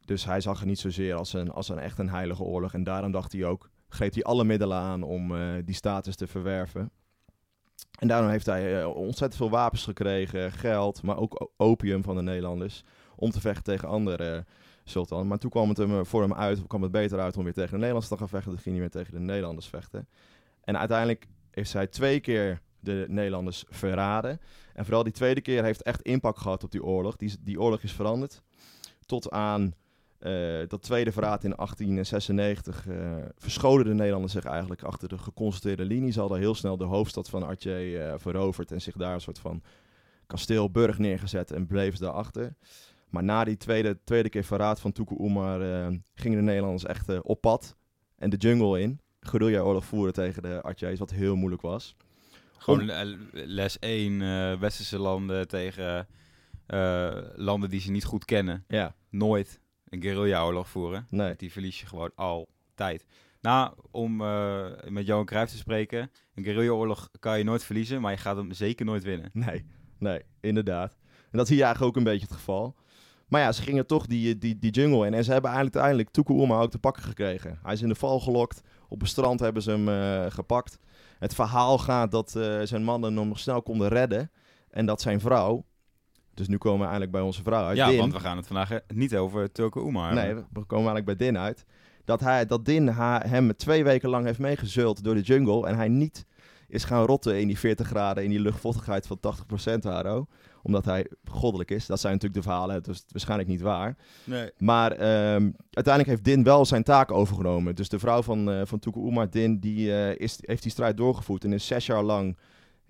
Dus 0.07 0.25
hij 0.25 0.41
zag 0.41 0.59
het 0.59 0.67
niet 0.67 0.79
zozeer 0.79 1.15
als 1.15 1.33
een, 1.33 1.51
als 1.51 1.69
een 1.69 1.79
echt 1.79 1.99
een 1.99 2.09
heilige 2.09 2.43
oorlog. 2.43 2.73
En 2.73 2.83
daarom 2.83 3.11
dacht 3.11 3.31
hij 3.31 3.45
ook, 3.45 3.69
greep 3.89 4.13
hij 4.13 4.23
alle 4.23 4.43
middelen 4.43 4.77
aan 4.77 5.03
om 5.03 5.35
eh, 5.35 5.41
die 5.65 5.75
status 5.75 6.15
te 6.15 6.27
verwerven. 6.27 6.91
En 7.99 8.07
daarom 8.07 8.29
heeft 8.29 8.45
hij 8.45 8.81
eh, 8.81 8.95
ontzettend 8.95 9.35
veel 9.35 9.49
wapens 9.49 9.83
gekregen, 9.83 10.51
geld, 10.51 11.01
maar 11.01 11.17
ook 11.17 11.51
opium 11.57 12.03
van 12.03 12.15
de 12.15 12.21
Nederlanders. 12.21 12.83
Om 13.15 13.31
te 13.31 13.39
vechten 13.39 13.63
tegen 13.63 13.87
andere 13.87 14.35
eh, 14.35 14.41
sultanen. 14.83 15.27
Maar 15.27 15.37
toen 15.37 15.49
kwam 15.49 15.69
het 15.69 15.77
hem, 15.77 16.05
voor 16.05 16.21
hem 16.21 16.33
uit, 16.33 16.67
kwam 16.67 16.81
het 16.81 16.91
beter 16.91 17.19
uit 17.19 17.37
om 17.37 17.43
weer 17.43 17.53
tegen 17.53 17.71
de 17.71 17.77
Nederlanders 17.77 18.07
te 18.07 18.17
gaan 18.17 18.29
vechten. 18.29 18.51
Toen 18.51 18.61
ging 18.61 18.75
hij 18.75 18.83
weer 18.83 19.03
tegen 19.03 19.13
de 19.13 19.25
Nederlanders 19.25 19.67
vechten. 19.67 20.07
En 20.63 20.77
uiteindelijk 20.77 21.27
heeft 21.51 21.69
zij 21.69 21.87
twee 21.87 22.19
keer 22.19 22.61
de 22.79 23.05
Nederlanders 23.07 23.65
verraden. 23.69 24.39
En 24.73 24.85
vooral 24.85 25.03
die 25.03 25.13
tweede 25.13 25.41
keer 25.41 25.63
heeft 25.63 25.81
echt 25.81 26.01
impact 26.01 26.39
gehad 26.39 26.63
op 26.63 26.71
die 26.71 26.83
oorlog. 26.83 27.15
Die, 27.15 27.35
die 27.41 27.61
oorlog 27.61 27.81
is 27.81 27.91
veranderd. 27.91 28.41
Tot 29.05 29.31
aan 29.31 29.73
eh, 30.19 30.67
dat 30.67 30.81
tweede 30.81 31.11
verraad 31.11 31.43
in 31.43 31.53
1896 31.55 32.87
eh, 32.87 33.15
verscholen 33.37 33.85
de 33.85 33.93
Nederlanders 33.93 34.33
zich 34.33 34.45
eigenlijk 34.45 34.83
achter 34.83 35.09
de 35.09 35.17
geconstateerde 35.17 35.85
linie. 35.85 36.11
Ze 36.11 36.19
hadden 36.19 36.39
heel 36.39 36.55
snel 36.55 36.77
de 36.77 36.83
hoofdstad 36.83 37.29
van 37.29 37.45
Aceh 37.45 38.11
eh, 38.11 38.13
veroverd 38.17 38.71
en 38.71 38.81
zich 38.81 38.95
daar 38.95 39.13
een 39.13 39.21
soort 39.21 39.39
van 39.39 39.61
kasteelburg 40.27 40.97
neergezet 40.97 41.51
en 41.51 41.67
bleven 41.67 41.97
ze 41.97 42.03
daarachter. 42.03 42.55
Maar 43.09 43.23
na 43.23 43.43
die 43.43 43.57
tweede, 43.57 43.97
tweede 44.03 44.29
keer 44.29 44.43
verraad 44.43 44.79
van 44.79 44.91
Tuku 44.91 45.15
Umar 45.19 45.59
gingen 46.13 46.37
de 46.37 46.43
Nederlanders 46.43 46.85
echt 46.85 47.21
op 47.21 47.41
pad 47.41 47.75
en 48.15 48.29
de 48.29 48.37
jungle 48.37 48.81
in. 48.81 48.99
Guerrilla-oorlog 49.19 49.85
voeren 49.85 50.13
tegen 50.13 50.41
de 50.41 50.63
Aceh's, 50.63 50.99
wat 50.99 51.11
heel 51.11 51.35
moeilijk 51.35 51.61
was. 51.61 51.95
Gewoon 52.57 52.91
les 53.31 53.79
1, 53.79 54.21
eh, 54.21 54.59
westerse 54.59 54.99
landen 54.99 55.47
tegen 55.47 56.07
landen 57.35 57.69
die 57.69 57.79
ze 57.79 57.91
niet 57.91 58.05
goed 58.05 58.25
kennen. 58.25 58.63
Ja, 58.67 58.95
Nooit 59.09 59.59
een 59.89 60.01
guerrilla-oorlog 60.01 60.69
voeren. 60.69 61.07
nee. 61.09 61.35
Die 61.35 61.51
verlies 61.51 61.79
je 61.79 61.85
gewoon 61.85 62.11
altijd. 62.15 63.05
Nou, 63.41 63.73
om 63.91 64.21
eh, 64.21 64.65
met 64.87 65.05
Johan 65.05 65.25
Cruijff 65.25 65.51
te 65.51 65.57
spreken, 65.57 66.11
een 66.35 66.43
guerrilla-oorlog 66.43 67.09
kan 67.19 67.37
je 67.37 67.43
nooit 67.43 67.63
verliezen, 67.63 68.01
maar 68.01 68.11
je 68.11 68.17
gaat 68.17 68.35
hem 68.35 68.51
zeker 68.51 68.85
nooit 68.85 69.03
winnen. 69.03 69.29
Nee, 69.33 69.65
nee, 69.97 70.21
inderdaad. 70.39 70.97
En 71.31 71.37
dat 71.37 71.47
zie 71.47 71.57
je 71.57 71.63
eigenlijk 71.63 71.91
ook 71.91 72.03
een 72.03 72.11
beetje 72.11 72.27
het 72.27 72.35
geval. 72.35 72.75
Maar 73.27 73.41
ja, 73.41 73.51
ze 73.51 73.61
gingen 73.61 73.85
toch 73.85 74.05
die, 74.05 74.37
die, 74.37 74.59
die 74.59 74.71
jungle 74.71 75.05
in. 75.05 75.13
En 75.13 75.23
ze 75.23 75.31
hebben 75.31 75.51
eigenlijk 75.51 75.75
uiteindelijk 75.75 76.09
Tuku 76.15 76.43
Umar 76.43 76.61
ook 76.61 76.71
te 76.71 76.79
pakken 76.79 77.03
gekregen. 77.03 77.59
Hij 77.63 77.73
is 77.73 77.81
in 77.81 77.89
de 77.89 77.95
val 77.95 78.19
gelokt. 78.19 78.61
Op 78.89 79.01
een 79.01 79.07
strand 79.07 79.39
hebben 79.39 79.61
ze 79.61 79.71
hem 79.71 79.89
eh, 79.89 80.31
gepakt. 80.31 80.79
Het 81.19 81.35
verhaal 81.35 81.77
gaat 81.77 82.11
dat 82.11 82.35
eh, 82.35 82.61
zijn 82.63 82.83
mannen 82.83 83.17
hem 83.17 83.27
nog 83.27 83.39
snel 83.39 83.61
konden 83.61 83.87
redden. 83.87 84.31
En 84.69 84.85
dat 84.85 85.01
zijn 85.01 85.19
vrouw... 85.19 85.65
Dus 86.37 86.47
nu 86.47 86.57
komen 86.57 86.77
we 86.79 86.83
eigenlijk 86.83 87.11
bij 87.11 87.21
onze 87.21 87.43
vrouw 87.43 87.65
uit. 87.65 87.77
ja, 87.77 87.89
Din. 87.89 87.97
want 87.97 88.13
we 88.13 88.19
gaan 88.19 88.37
het 88.37 88.47
vandaag 88.47 88.71
eh, 88.71 88.79
niet 88.87 89.15
over 89.15 89.51
Tulke 89.51 89.83
Oemar 89.83 90.13
Nee, 90.13 90.33
we 90.35 90.63
komen 90.65 90.85
eigenlijk 90.85 91.05
bij 91.05 91.15
Din 91.15 91.37
uit. 91.37 91.65
Dat, 92.05 92.19
hij, 92.19 92.45
dat 92.45 92.65
Din 92.65 92.87
hem 92.87 93.55
twee 93.55 93.83
weken 93.83 94.09
lang 94.09 94.25
heeft 94.25 94.39
meegezult 94.39 95.03
door 95.03 95.15
de 95.15 95.21
jungle. 95.21 95.67
En 95.67 95.75
hij 95.75 95.87
niet 95.87 96.25
is 96.67 96.83
gaan 96.83 97.05
rotten 97.05 97.39
in 97.39 97.47
die 97.47 97.59
40 97.59 97.87
graden, 97.87 98.23
in 98.23 98.29
die 98.29 98.39
luchtvochtigheid 98.39 99.07
van 99.07 99.19
80% 99.75 99.79
Haro. 99.81 100.27
Omdat 100.63 100.85
hij 100.85 101.07
goddelijk 101.29 101.71
is. 101.71 101.85
Dat 101.85 101.99
zijn 101.99 102.13
natuurlijk 102.13 102.43
de 102.43 102.49
verhalen, 102.49 102.75
het 102.75 102.87
is 102.87 103.05
waarschijnlijk 103.11 103.49
niet 103.49 103.61
waar. 103.61 103.95
Nee. 104.23 104.51
Maar 104.57 104.91
ehm, 104.91 105.49
uiteindelijk 105.71 106.07
heeft 106.07 106.23
Din 106.23 106.43
wel 106.43 106.65
zijn 106.65 106.83
taak 106.83 107.11
overgenomen. 107.11 107.75
Dus 107.75 107.89
de 107.89 107.99
vrouw 107.99 108.21
van, 108.21 108.51
eh 108.51 108.61
van 108.63 108.79
Tuku 108.79 108.99
Umar, 108.99 109.29
Din, 109.29 109.59
die, 109.59 109.93
eh, 109.93 110.19
is, 110.19 110.37
heeft 110.41 110.63
die 110.63 110.71
strijd 110.71 110.97
doorgevoerd. 110.97 111.43
En 111.43 111.53
is 111.53 111.67
zes 111.67 111.85
jaar 111.85 112.03
lang 112.03 112.37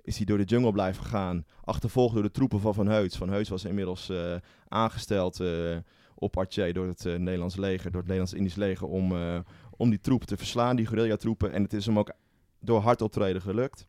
is 0.08 0.18
hij 0.18 0.26
door 0.26 0.38
de 0.38 0.44
jungle 0.44 0.72
blijven 0.72 1.06
gaan. 1.06 1.46
Achtervolgd 1.64 2.14
door 2.14 2.24
de 2.24 2.32
troepen 2.32 2.60
van 2.60 2.74
Van 2.74 2.88
Heuts. 2.88 3.18
Van 3.18 3.30
Heuts 3.30 3.50
was 3.50 3.66
inmiddels 3.66 4.10
eh, 4.10 4.36
aangesteld 4.68 5.40
eh, 5.40 5.78
op 6.16 6.38
Aceh 6.40 6.74
door 6.74 6.88
het 6.88 7.06
uh, 7.06 7.16
Nederlands 7.18 7.56
leger, 7.56 7.92
door 7.92 8.00
het 8.02 8.10
Nederlands-Indisch 8.10 8.56
leger, 8.56 8.88
om, 8.88 9.14
om 9.78 9.90
die 9.90 10.00
troepen 10.00 10.28
te 10.28 10.38
verslaan, 10.38 10.76
die 10.76 10.86
guerrilla-troepen. 10.86 11.52
En 11.52 11.64
het 11.64 11.74
is 11.74 11.86
hem 11.86 12.00
ook 12.00 12.12
door 12.60 12.82
hard 12.82 13.02
optreden 13.02 13.42
gelukt. 13.42 13.88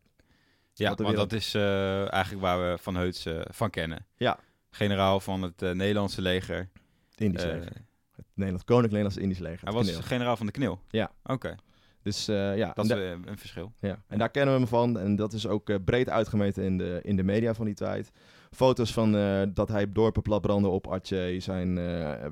Ja, 0.72 0.94
want 0.94 1.16
dat 1.16 1.32
is 1.32 1.54
eigenlijk 1.54 2.40
waar 2.40 2.70
we 2.70 2.78
Van 2.78 2.94
Heuts 2.96 3.26
van 3.50 3.70
kennen. 3.70 4.06
Ja. 4.16 4.38
Generaal 4.70 5.20
van 5.20 5.42
het 5.42 5.60
Nederlandse 5.60 6.22
leger. 6.22 6.68
Het 7.10 7.20
Indisch 7.20 7.44
leger. 7.44 7.72
Het 8.16 8.26
Nederlands, 8.34 8.64
Koninklijk 8.64 8.92
Nederlands-Indisch 8.92 9.38
leger. 9.38 9.64
Hij 9.64 9.72
was 9.72 10.06
generaal 10.06 10.36
van 10.36 10.46
de 10.46 10.52
Knil? 10.52 10.80
Ja. 10.90 11.10
Oké. 11.24 11.56
Dus 12.02 12.28
uh, 12.28 12.56
ja, 12.56 12.72
dat 12.74 12.84
is 12.84 12.96
uh, 12.96 13.10
een 13.10 13.38
verschil. 13.38 13.72
Ja, 13.80 14.02
en 14.06 14.18
daar 14.18 14.30
kennen 14.30 14.54
we 14.54 14.60
hem 14.60 14.68
van. 14.68 14.98
En 14.98 15.16
dat 15.16 15.32
is 15.32 15.46
ook 15.46 15.70
uh, 15.70 15.76
breed 15.84 16.08
uitgemeten 16.08 16.64
in 16.64 16.78
de, 16.78 17.00
in 17.02 17.16
de 17.16 17.22
media 17.22 17.54
van 17.54 17.64
die 17.64 17.74
tijd. 17.74 18.10
Foto's 18.50 18.92
van 18.92 19.12
dat 19.54 19.68
hij 19.68 19.92
dorpen 19.92 20.22
platbranden 20.22 20.70
op 20.70 20.92
Aceh 20.92 21.40
zijn, 21.40 21.74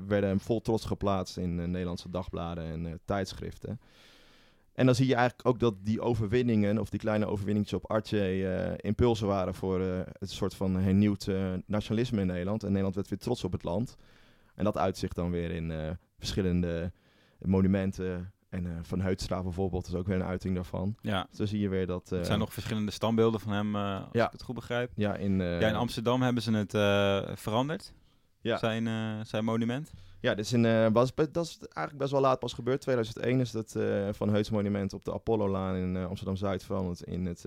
werden 0.07 0.29
hem 0.29 0.39
vol 0.39 0.61
trots 0.61 0.85
geplaatst 0.85 1.37
in 1.37 1.55
Nederlandse 1.55 2.09
dagbladen 2.09 2.63
en 2.63 2.99
tijdschriften. 3.05 3.79
En 4.73 4.85
dan 4.85 4.95
zie 4.95 5.07
je 5.07 5.15
eigenlijk 5.15 5.47
ook 5.47 5.59
dat 5.59 5.73
die 5.83 6.01
overwinningen, 6.01 6.77
of 6.77 6.89
die 6.89 6.99
kleine 6.99 7.25
overwinningen 7.25 7.73
op 7.73 7.91
Aceh, 7.91 8.73
impulsen 8.77 9.27
waren 9.27 9.53
voor 9.53 9.79
het 10.19 10.31
soort 10.31 10.55
van 10.55 10.75
hernieuwd 10.75 11.31
nationalisme 11.65 12.21
in 12.21 12.27
Nederland. 12.27 12.61
En 12.61 12.67
Nederland 12.67 12.95
werd 12.95 13.09
weer 13.09 13.19
trots 13.19 13.43
op 13.43 13.51
het 13.51 13.63
land. 13.63 13.95
En 14.55 14.63
dat 14.63 14.77
uitzicht 14.77 15.15
dan 15.15 15.31
weer 15.31 15.51
in 15.51 15.97
verschillende 16.17 16.91
monumenten, 17.39 18.31
en 18.57 18.65
uh, 18.65 18.77
Van 18.81 19.01
Heutstra 19.01 19.43
bijvoorbeeld 19.43 19.87
is 19.87 19.93
ook 19.93 20.07
weer 20.07 20.15
een 20.15 20.23
uiting 20.23 20.55
daarvan. 20.55 20.95
Ja. 21.01 21.27
Zo 21.31 21.45
zie 21.45 21.59
je 21.59 21.69
weer 21.69 21.87
dat... 21.87 22.09
er 22.09 22.25
zijn 22.25 22.33
eh, 22.33 22.39
nog 22.39 22.53
verschillende 22.53 22.91
standbeelden 22.91 23.39
van 23.39 23.51
hem, 23.51 23.75
uh, 23.75 23.95
als 23.95 24.09
ja. 24.11 24.25
ik 24.25 24.31
het 24.31 24.43
goed 24.43 24.55
begrijp. 24.55 24.91
Ja, 24.95 25.15
in, 25.15 25.39
ja, 25.39 25.67
in 25.67 25.75
Amsterdam 25.75 26.21
hebben 26.21 26.43
ze 26.43 26.51
het 26.51 26.71
veranderd. 27.39 27.93
Ja. 28.41 28.57
Zijn, 28.57 29.25
zijn 29.25 29.45
monument. 29.45 29.91
Ja, 30.19 30.35
is 30.35 30.53
in, 30.53 30.91
was, 30.93 31.15
dat 31.15 31.45
is 31.45 31.57
eigenlijk 31.57 31.97
best 31.97 32.11
wel 32.11 32.21
laat 32.21 32.39
pas 32.39 32.53
gebeurd. 32.53 32.81
2001 32.81 33.39
is 33.39 33.53
het 33.53 33.75
Van 34.17 34.29
Heuts 34.29 34.49
monument 34.49 34.93
op 34.93 35.05
de 35.05 35.13
Apollo-laan 35.13 35.75
in 35.75 35.95
Amsterdam-Zuid 35.95 36.63
veranderd 36.63 37.01
in 37.01 37.25
het 37.25 37.45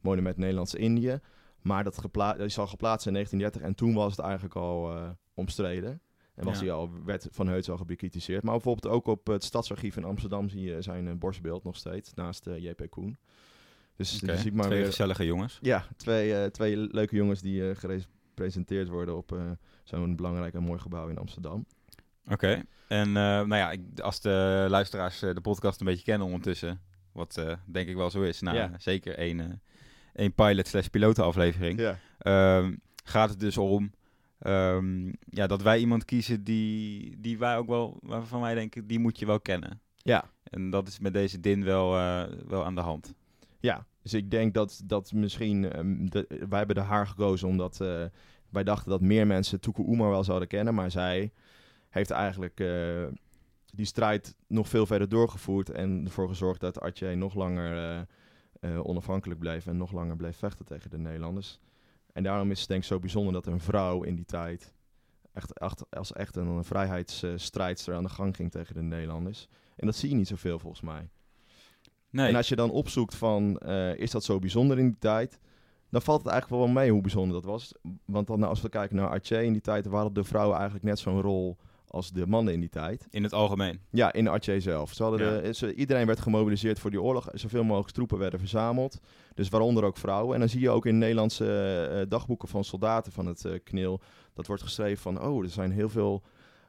monument 0.00 0.36
Nederlandse-Indië. 0.36 1.20
Maar 1.60 1.84
dat, 1.84 2.08
dat 2.12 2.40
is 2.40 2.58
al 2.58 2.66
geplaatst 2.66 3.06
in 3.06 3.12
1930 3.12 3.62
en 3.62 3.74
toen 3.74 3.94
was 3.94 4.16
het 4.16 4.24
eigenlijk 4.24 4.54
al 4.54 4.94
omstreden. 5.34 6.00
En 6.34 6.44
was 6.44 6.60
hij 6.60 6.70
al, 6.70 6.90
werd 7.04 7.28
Van 7.30 7.46
Heuts 7.46 7.70
al 7.70 7.84
bekritiseerd. 7.84 8.42
Maar 8.42 8.52
bijvoorbeeld 8.52 8.94
ook 8.94 9.06
op 9.06 9.26
het 9.26 9.44
Stadsarchief 9.44 9.96
in 9.96 10.04
Amsterdam 10.04 10.48
zie 10.48 10.62
je 10.62 10.82
zijn 10.82 11.06
uh, 11.06 11.12
borstbeeld 11.12 11.64
nog 11.64 11.76
steeds, 11.76 12.14
naast 12.14 12.46
uh, 12.46 12.58
JP 12.58 12.86
Koen. 12.90 13.16
Dus, 13.96 14.22
okay. 14.22 14.34
dus 14.34 14.44
ik 14.44 14.52
maar 14.52 14.66
twee 14.66 14.78
weer, 14.78 14.86
gezellige 14.86 15.24
jongens. 15.24 15.58
Ja, 15.62 15.86
twee, 15.96 16.30
uh, 16.30 16.44
twee 16.44 16.76
leuke 16.76 17.16
jongens 17.16 17.40
die 17.40 17.74
gepresenteerd 17.74 18.88
worden 18.88 19.16
op 19.16 19.36
zo'n 19.84 20.16
belangrijk 20.16 20.54
en 20.54 20.62
mooi 20.62 20.78
gebouw 20.78 21.08
in 21.08 21.18
Amsterdam. 21.18 21.66
Oké, 22.30 22.62
en 22.88 23.12
nou 23.12 23.54
ja, 23.54 23.70
ik, 23.70 24.00
als 24.00 24.20
de 24.20 24.66
luisteraars 24.68 25.18
de 25.18 25.40
podcast 25.42 25.80
een 25.80 25.86
beetje 25.86 26.04
kennen 26.04 26.26
ondertussen, 26.26 26.80
wat 27.12 27.44
denk 27.66 27.88
ik 27.88 27.96
wel 27.96 28.10
zo 28.10 28.22
is, 28.22 28.40
nou 28.40 28.56
ja. 28.56 28.70
zeker 28.78 29.14
één, 29.14 29.62
één 30.12 30.34
pilot 30.34 30.66
slash 30.66 30.86
pilotenaflevering, 30.86 31.80
ja. 31.80 31.98
Um, 32.58 32.80
gaat 33.04 33.30
het 33.30 33.40
dus 33.40 33.58
om 33.58 33.92
Um, 34.46 35.12
ja, 35.24 35.46
dat 35.46 35.62
wij 35.62 35.78
iemand 35.78 36.04
kiezen 36.04 36.44
die, 36.44 37.20
die 37.20 37.38
wij 37.38 37.56
ook 37.56 37.66
wel, 37.66 37.98
waarvan 38.02 38.40
wij 38.40 38.54
denken, 38.54 38.86
die 38.86 38.98
moet 38.98 39.18
je 39.18 39.26
wel 39.26 39.40
kennen. 39.40 39.80
Ja. 39.96 40.30
En 40.44 40.70
dat 40.70 40.88
is 40.88 40.98
met 40.98 41.12
deze 41.12 41.40
Din 41.40 41.64
wel, 41.64 41.96
uh, 41.96 42.22
wel 42.46 42.64
aan 42.64 42.74
de 42.74 42.80
hand. 42.80 43.14
Ja, 43.60 43.86
dus 44.02 44.14
ik 44.14 44.30
denk 44.30 44.54
dat, 44.54 44.82
dat 44.84 45.12
misschien, 45.12 45.78
um, 45.78 46.10
de, 46.10 46.26
wij 46.48 46.58
hebben 46.58 46.76
de 46.76 46.82
haar 46.82 47.06
gekozen 47.06 47.48
omdat 47.48 47.78
uh, 47.82 48.04
wij 48.48 48.64
dachten 48.64 48.90
dat 48.90 49.00
meer 49.00 49.26
mensen 49.26 49.60
Tuku 49.60 49.82
Umar 49.82 50.10
wel 50.10 50.24
zouden 50.24 50.48
kennen. 50.48 50.74
Maar 50.74 50.90
zij 50.90 51.32
heeft 51.88 52.10
eigenlijk 52.10 52.60
uh, 52.60 53.06
die 53.72 53.86
strijd 53.86 54.36
nog 54.46 54.68
veel 54.68 54.86
verder 54.86 55.08
doorgevoerd 55.08 55.70
en 55.70 56.04
ervoor 56.04 56.28
gezorgd 56.28 56.60
dat 56.60 56.80
Archie 56.80 57.16
nog 57.16 57.34
langer 57.34 58.06
onafhankelijk 58.82 59.40
bleef 59.40 59.66
en 59.66 59.76
nog 59.76 59.92
langer 59.92 60.16
bleef 60.16 60.36
vechten 60.36 60.64
tegen 60.64 60.90
de 60.90 60.98
Nederlanders. 60.98 61.60
En 62.12 62.22
daarom 62.22 62.50
is 62.50 62.58
het 62.58 62.68
denk 62.68 62.80
ik 62.80 62.86
zo 62.86 62.98
bijzonder 62.98 63.32
dat 63.32 63.46
een 63.46 63.60
vrouw 63.60 64.02
in 64.02 64.14
die 64.14 64.24
tijd 64.24 64.74
echt, 65.32 65.60
als 65.90 66.12
echt 66.12 66.36
een 66.36 66.64
vrijheidsstrijdster 66.64 67.94
aan 67.94 68.02
de 68.02 68.08
gang 68.08 68.36
ging 68.36 68.50
tegen 68.50 68.74
de 68.74 68.82
Nederlanders. 68.82 69.48
En 69.76 69.86
dat 69.86 69.96
zie 69.96 70.08
je 70.08 70.14
niet 70.14 70.28
zoveel 70.28 70.58
volgens 70.58 70.82
mij. 70.82 71.08
Nee. 72.10 72.28
En 72.28 72.36
als 72.36 72.48
je 72.48 72.56
dan 72.56 72.70
opzoekt 72.70 73.14
van, 73.14 73.60
uh, 73.66 73.96
is 73.96 74.10
dat 74.10 74.24
zo 74.24 74.38
bijzonder 74.38 74.78
in 74.78 74.86
die 74.86 74.98
tijd? 74.98 75.38
Dan 75.90 76.02
valt 76.02 76.22
het 76.22 76.32
eigenlijk 76.32 76.62
wel 76.62 76.72
mee 76.72 76.90
hoe 76.90 77.00
bijzonder 77.00 77.34
dat 77.34 77.44
was. 77.44 77.74
Want 78.04 78.26
dan, 78.26 78.42
als 78.42 78.60
we 78.60 78.68
kijken 78.68 78.96
naar 78.96 79.08
Archie 79.08 79.44
in 79.44 79.52
die 79.52 79.60
tijd, 79.60 79.86
waren 79.86 80.12
de 80.12 80.24
vrouwen 80.24 80.56
eigenlijk 80.56 80.84
net 80.84 80.98
zo'n 80.98 81.20
rol 81.20 81.56
als 81.92 82.10
de 82.10 82.26
mannen 82.26 82.54
in 82.54 82.60
die 82.60 82.68
tijd. 82.68 83.06
In 83.10 83.22
het 83.22 83.32
algemeen? 83.32 83.80
Ja, 83.90 84.12
in 84.12 84.28
Aceh 84.28 84.60
zelf. 84.60 84.92
Ze 84.92 85.02
hadden 85.02 85.42
de, 85.42 85.54
ze, 85.54 85.74
iedereen 85.74 86.06
werd 86.06 86.20
gemobiliseerd 86.20 86.78
voor 86.78 86.90
die 86.90 87.02
oorlog. 87.02 87.28
Zoveel 87.32 87.64
mogelijk 87.64 87.94
troepen 87.94 88.18
werden 88.18 88.38
verzameld. 88.38 89.00
Dus 89.34 89.48
waaronder 89.48 89.84
ook 89.84 89.96
vrouwen. 89.96 90.34
En 90.34 90.40
dan 90.40 90.48
zie 90.48 90.60
je 90.60 90.70
ook 90.70 90.86
in 90.86 90.98
Nederlandse 90.98 91.88
uh, 91.92 92.10
dagboeken 92.10 92.48
van 92.48 92.64
soldaten 92.64 93.12
van 93.12 93.26
het 93.26 93.44
uh, 93.44 93.58
KNIL... 93.64 94.00
dat 94.32 94.46
wordt 94.46 94.62
geschreven 94.62 95.02
van... 95.02 95.22
oh, 95.22 95.42
er 95.42 95.50
zijn 95.50 95.70
heel 95.70 95.88
veel 95.88 96.22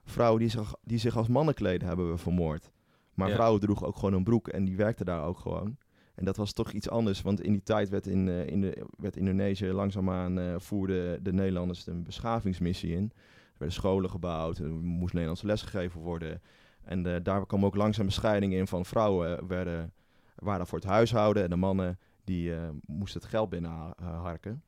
vrouwen 0.03 0.39
die 0.39 0.50
zich, 0.50 0.75
die 0.84 0.98
zich 0.98 1.18
als 1.18 1.27
mannen 1.27 1.53
kleden 1.53 1.88
hebben 1.88 2.12
we 2.12 2.18
vermoord. 2.18 2.72
Maar 3.13 3.32
vrouwen 3.32 3.62
droegen 3.62 3.88
ook 3.88 3.96
gewoon 3.96 4.13
een 4.13 4.24
broek 4.24 4.48
en 4.48 4.65
die 4.65 4.77
werkten 4.77 5.06
daar 5.06 5.25
ook 5.25 5.39
gewoon. 5.39 5.77
En 6.15 6.25
dat 6.25 6.38
was 6.38 6.53
toch 6.53 6.72
iets 6.72 6.89
anders, 6.89 7.22
want 7.22 7.42
in 7.42 7.51
die 7.51 7.63
tijd 7.63 7.89
werd, 7.89 8.08
in, 8.08 8.27
uh, 8.27 8.48
in 8.48 8.62
de, 8.62 8.86
werd 8.98 9.18
Indonesië 9.18 9.72
langzaamaan 9.72 10.62
voerden 10.62 11.24
de 11.24 11.34
Nederlanders 11.34 11.88
een 11.88 12.03
beschavingsmissie 12.03 12.96
in 12.96 13.12
werden 13.58 13.76
scholen 13.76 14.10
gebouwd, 14.10 14.58
er 14.58 14.70
moest 14.70 15.14
Nederlandse 15.14 15.46
les 15.46 15.62
gegeven 15.62 16.02
worden. 16.02 16.42
En 16.84 17.08
uh, 17.08 17.16
daar 17.24 17.46
kwam 17.46 17.66
ook 17.66 17.76
langzaam 17.76 18.06
bescheiding 18.06 18.54
in 18.54 18.68
van 18.68 18.86
vrouwen 18.86 19.48
werden, 19.48 19.94
waren 20.36 20.68
voor 20.68 20.80
het 20.80 20.88
huishouden 20.88 21.44
en 21.44 21.50
de 21.50 21.56
mannen 21.56 22.00
die 22.24 22.50
uh, 22.50 22.70
moesten 22.86 23.22
het 23.22 23.30
geld 23.30 23.50
binnenharken. 23.50 24.64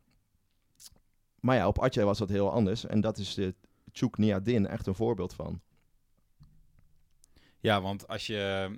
Maar 1.39 1.55
ja, 1.55 1.67
op 1.67 1.79
Atje 1.79 2.03
was 2.03 2.17
dat 2.17 2.29
heel 2.29 2.51
anders 2.51 2.85
en 2.85 3.01
dat 3.01 3.17
is 3.17 3.33
de 3.33 3.55
Chuk 3.91 4.17
Niadin 4.17 4.67
echt 4.67 4.87
een 4.87 4.95
voorbeeld 4.95 5.33
van. 5.33 5.61
Ja, 7.59 7.81
want 7.81 8.07
als 8.07 8.27
je... 8.27 8.69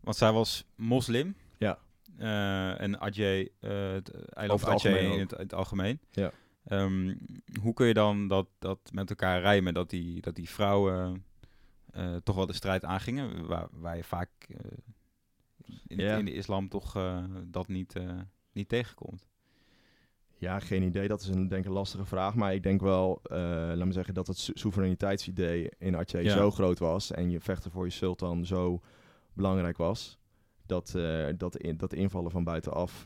Want 0.00 0.16
zij 0.16 0.32
was 0.32 0.64
moslim. 0.76 1.36
Ja. 1.58 1.78
Uh, 2.18 2.80
en 2.80 3.00
Ajay, 3.00 3.48
uh, 3.60 3.92
het 3.92 4.34
eiland 4.34 4.64
Ajay 4.64 4.98
in 4.98 5.20
het, 5.20 5.32
in 5.32 5.38
het, 5.38 5.54
algemeen. 5.54 6.00
Ja. 6.10 6.32
Um, 6.70 7.18
hoe 7.60 7.74
kun 7.74 7.86
je 7.86 7.94
dan 7.94 8.28
dat, 8.28 8.48
dat 8.58 8.78
met 8.92 9.10
elkaar 9.10 9.40
rijmen, 9.40 9.74
dat 9.74 9.90
die, 9.90 10.20
dat 10.20 10.34
die 10.34 10.48
vrouwen 10.48 11.24
uh, 11.96 12.16
toch 12.16 12.36
wel 12.36 12.46
de 12.46 12.52
strijd 12.52 12.84
aangingen, 12.84 13.46
waar, 13.46 13.68
waar 13.70 13.96
je 13.96 14.04
vaak 14.04 14.30
uh, 14.48 14.56
in, 15.86 15.96
yeah. 15.96 16.18
in, 16.18 16.24
de 16.24 16.32
islam 16.32 16.68
toch 16.68 16.96
uh, 16.96 17.24
dat 17.44 17.68
niet, 17.68 17.94
niet 18.52 18.68
tegenkomt? 18.68 19.26
Ja, 20.38 20.60
geen 20.60 20.82
idee. 20.82 21.08
Dat 21.08 21.20
is 21.20 21.28
een 21.28 21.48
denk 21.48 21.62
ik 21.62 21.66
een 21.66 21.72
lastige 21.72 22.04
vraag. 22.04 22.34
Maar 22.34 22.54
ik 22.54 22.62
denk 22.62 22.80
wel, 22.80 23.20
laat 23.22 23.84
me 23.84 23.92
zeggen, 23.92 24.14
dat 24.14 24.26
het 24.26 24.50
soevereiniteitsidee 24.54 25.70
in 25.78 25.96
Aceh 25.96 26.22
ja. 26.22 26.36
zo 26.36 26.50
groot 26.50 26.78
was 26.78 27.10
en 27.10 27.30
je 27.30 27.40
vechten 27.40 27.70
voor 27.70 27.84
je 27.84 27.90
sultan 27.90 28.46
zo 28.46 28.80
belangrijk 29.32 29.76
was, 29.76 30.18
dat, 30.66 30.98
dat, 31.36 31.56
in, 31.56 31.76
dat 31.76 31.92
invallen 31.92 32.30
van 32.30 32.44
buitenaf 32.44 33.04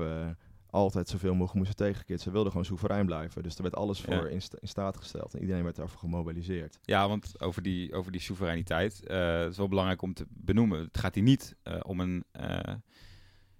altijd 0.76 1.08
zoveel 1.08 1.32
mogelijk 1.32 1.54
moesten 1.54 1.76
tegenkeerd. 1.76 2.20
Ze 2.20 2.30
wilden 2.30 2.50
gewoon 2.50 2.66
soeverein 2.66 3.06
blijven. 3.06 3.42
Dus 3.42 3.56
er 3.56 3.62
werd 3.62 3.76
alles 3.76 4.00
voor 4.00 4.28
in, 4.28 4.40
in, 4.60 4.68
staat 4.68 4.96
gesteld. 4.96 5.34
En 5.34 5.40
iedereen 5.40 5.62
werd 5.62 5.76
daarvoor 5.76 5.98
gemobiliseerd. 5.98 6.78
Ja, 6.82 7.08
want 7.08 7.40
over 7.40 7.62
die, 7.62 7.92
over 7.92 8.12
die 8.12 8.20
soevereiniteit. 8.20 9.02
Uh, 9.06 9.38
het 9.38 9.50
is 9.50 9.56
wel 9.56 9.68
belangrijk 9.68 10.02
om 10.02 10.14
te 10.14 10.26
benoemen. 10.28 10.80
Het 10.80 10.98
gaat 10.98 11.14
hier 11.14 11.24
niet 11.24 11.56
uh, 11.64 11.80
om 11.82 12.00
een 12.00 12.24
uh, 12.40 12.58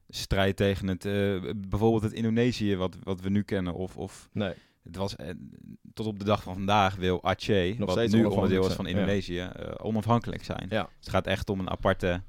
strijd 0.09 0.57
tegen 0.57 0.89
het... 0.89 1.03
bijvoorbeeld 1.69 2.03
het 2.03 2.13
Indonesië 2.13 2.77
wat, 2.77 2.97
wat 3.03 3.21
we 3.21 3.29
nu 3.29 3.43
kennen. 3.43 3.75
Of, 3.75 3.97
of 3.97 4.29
nee. 4.33 4.55
Het 4.83 4.97
was 4.97 5.15
tot 5.95 6.07
op 6.07 6.19
de 6.19 6.25
dag 6.25 6.43
van 6.43 6.55
vandaag 6.55 6.97
wil 6.97 7.25
Aceh, 7.25 7.79
Nog 7.79 7.95
wat 7.95 8.09
nu 8.09 8.25
onderdeel 8.25 8.63
was 8.63 8.75
van 8.75 8.87
Indonesië, 8.87 9.35
ja. 9.35 9.79
onafhankelijk 9.83 10.45
zijn. 10.45 10.67
Ja. 10.69 10.83
Dus 10.83 10.95
het 10.99 11.09
gaat 11.09 11.27
echt 11.27 11.51
om 11.51 11.61
een 11.61 11.71
aparte 11.71 12.23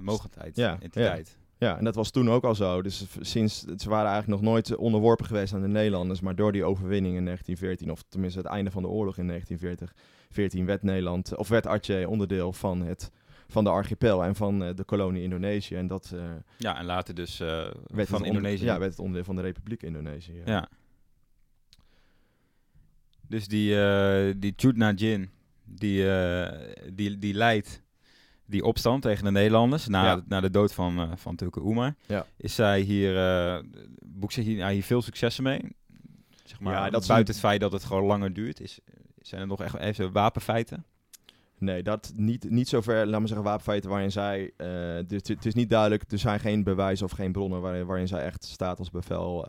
mogendheid, 0.00 0.56
ja. 0.56 0.78
entiteit. 0.80 1.38
Ja. 1.58 1.78
En 1.78 1.84
dat 1.84 1.94
was 1.94 2.10
toen 2.10 2.30
ook 2.30 2.44
al 2.44 2.54
zo. 2.54 2.82
Dus 2.82 3.06
sinds, 3.20 3.60
ze 3.76 3.88
waren 3.88 4.10
eigenlijk 4.10 4.42
nog 4.42 4.50
nooit 4.52 4.76
onderworpen 4.76 5.26
geweest 5.26 5.54
aan 5.54 5.60
de 5.60 5.68
Nederlanders. 5.68 6.20
Maar 6.20 6.34
door 6.34 6.52
die 6.52 6.64
overwinning 6.64 7.16
in 7.16 7.24
1914, 7.24 7.90
of 7.90 8.02
tenminste 8.08 8.38
het 8.38 8.48
einde 8.48 8.70
van 8.70 8.82
de 8.82 8.88
oorlog 8.88 9.18
in 9.18 9.26
1914, 9.26 10.66
werd 10.66 10.82
Nederland, 10.82 11.36
of 11.36 11.48
werd 11.48 11.66
Aceh 11.66 12.08
onderdeel 12.08 12.52
van, 12.52 12.82
het, 12.82 13.10
van 13.48 13.64
de 13.64 13.70
archipel 13.70 14.24
en 14.24 14.34
van 14.34 14.62
uh, 14.62 14.74
de 14.74 14.84
kolonie 14.84 15.22
Indonesië. 15.22 15.74
En 15.74 15.86
dat, 15.86 16.12
uh, 16.14 16.22
ja, 16.56 16.78
en 16.78 16.84
later 16.84 17.14
dus 17.14 17.40
uh, 17.40 17.70
werd 17.86 18.08
van 18.08 18.24
Indonesië. 18.24 18.64
Ja, 18.64 18.78
werd 18.78 18.90
het 18.90 19.00
onderdeel 19.00 19.24
van 19.24 19.36
de 19.36 19.42
Republiek 19.42 19.82
Indonesië. 19.82 20.34
Ja. 20.34 20.42
ja. 20.44 20.68
Dus 23.28 23.48
die, 23.48 24.38
die 24.38 24.52
Chutna 24.56 24.92
Jin, 24.92 25.30
die, 25.64 26.06
die, 26.92 27.18
die 27.18 27.34
leidt 27.34 27.82
die 28.48 28.64
opstand 28.64 29.02
tegen 29.02 29.24
de 29.24 29.30
Nederlanders 29.30 29.86
na, 29.88 30.04
Ja. 30.04 30.22
na 30.28 30.40
de 30.40 30.50
dood 30.50 30.72
van, 30.74 30.98
eh 30.98 31.10
van 31.14 31.36
Tulke 31.36 31.60
Oemar, 31.62 31.94
Ja. 32.06 32.26
is 32.36 32.54
zij 32.54 32.80
hier, 32.80 33.16
eh 33.16 33.62
boekt 34.06 34.32
ze 34.32 34.40
hier, 34.40 34.66
hier 34.68 34.82
veel 34.82 35.02
successen 35.02 35.42
mee. 35.44 35.60
Zeg 36.44 36.60
maar, 36.60 36.72
Ja, 36.72 36.90
dat 36.90 36.90
buiten 37.06 37.16
een- 37.18 37.26
het 37.26 37.38
feit 37.38 37.60
dat 37.60 37.72
het 37.72 37.84
gewoon 37.84 38.04
langer 38.04 38.32
duurt, 38.32 38.60
is, 38.60 38.78
zijn 39.20 39.40
er 39.40 39.46
nog 39.46 39.62
echt 39.62 39.76
even 39.76 40.12
wapenfeiten? 40.12 40.84
Nee, 41.58 41.82
dat 41.82 42.12
niet, 42.16 42.50
niet 42.50 42.68
zover, 42.68 43.06
laat 43.06 43.18
maar 43.18 43.28
zeggen, 43.28 43.46
wapenfeiten 43.46 43.90
waarin 43.90 44.12
zij... 44.12 44.52
dus 45.06 45.20
het 45.28 45.46
is 45.46 45.54
niet 45.54 45.70
duidelijk, 45.70 46.04
er 46.12 46.18
zijn 46.18 46.40
geen 46.40 46.62
bewijzen 46.64 47.06
of 47.06 47.12
geen 47.12 47.32
bronnen 47.32 47.60
waarin, 47.60 47.86
waarin 47.86 48.08
zij 48.08 48.22
echt 48.24 48.44
staat 48.44 48.78
als 48.78 48.90
bevel... 48.90 49.48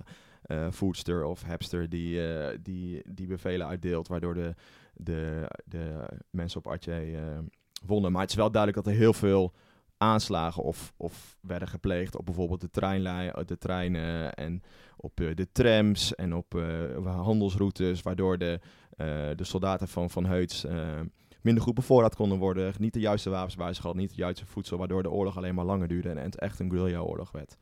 voedster 0.70 1.24
of 1.24 1.44
hebster 1.44 1.90
die, 1.90 2.22
die, 2.62 3.02
die 3.10 3.28
bevelen 3.28 3.68
uitdeelt, 3.68 4.08
waardoor 4.08 4.34
de, 4.34 4.56
de, 4.94 5.48
de 5.66 6.06
mensen 6.30 6.60
op 6.60 6.68
Artje 6.68 6.92
eh, 6.94 7.38
wonnen. 7.86 8.12
Maar 8.12 8.22
het 8.22 8.30
is 8.30 8.36
wel 8.36 8.52
duidelijk 8.52 8.84
dat 8.84 8.94
er 8.94 9.00
heel 9.00 9.14
veel 9.14 9.54
aanslagen 9.98 10.64
of, 10.64 10.94
of 10.98 11.38
werden 11.42 11.68
gepleegd 11.68 12.18
op 12.18 12.26
bijvoorbeeld 12.26 12.62
de, 12.62 12.70
treinlijn, 12.70 13.34
de 13.46 13.58
treinen 13.58 14.34
en 14.34 14.62
op 14.98 15.20
eh, 15.20 15.36
de 15.36 15.52
trams 15.52 16.16
en 16.16 16.36
op 16.36 16.56
eh, 16.56 17.22
handelsroutes, 17.24 18.02
waardoor 18.02 18.38
de, 18.38 18.60
eh, 18.90 19.08
de 19.36 19.44
soldaten 19.44 19.88
van 19.88 20.10
Van 20.10 20.26
Heuts 20.26 20.66
eh, 20.66 21.00
minder 21.42 21.64
goed 21.64 21.74
bevoorraad 21.74 22.16
konden 22.16 22.38
worden, 22.38 22.74
niet 22.80 22.94
de 22.94 23.00
juiste 23.00 23.30
wapens 23.30 23.56
bij 23.56 23.74
zich 23.74 23.84
hadden, 23.84 24.02
niet 24.02 24.12
het 24.12 24.20
juiste 24.20 24.46
voedsel, 24.46 24.78
waardoor 24.78 25.04
de 25.04 25.12
oorlog 25.12 25.38
alleen 25.38 25.56
maar 25.56 25.66
langer 25.66 25.88
duurde 25.88 26.10
en 26.10 26.18
het 26.18 26.40
echt 26.40 26.60
een 26.60 26.72
guerrilla-oorlog 26.72 27.32
werd. 27.32 27.58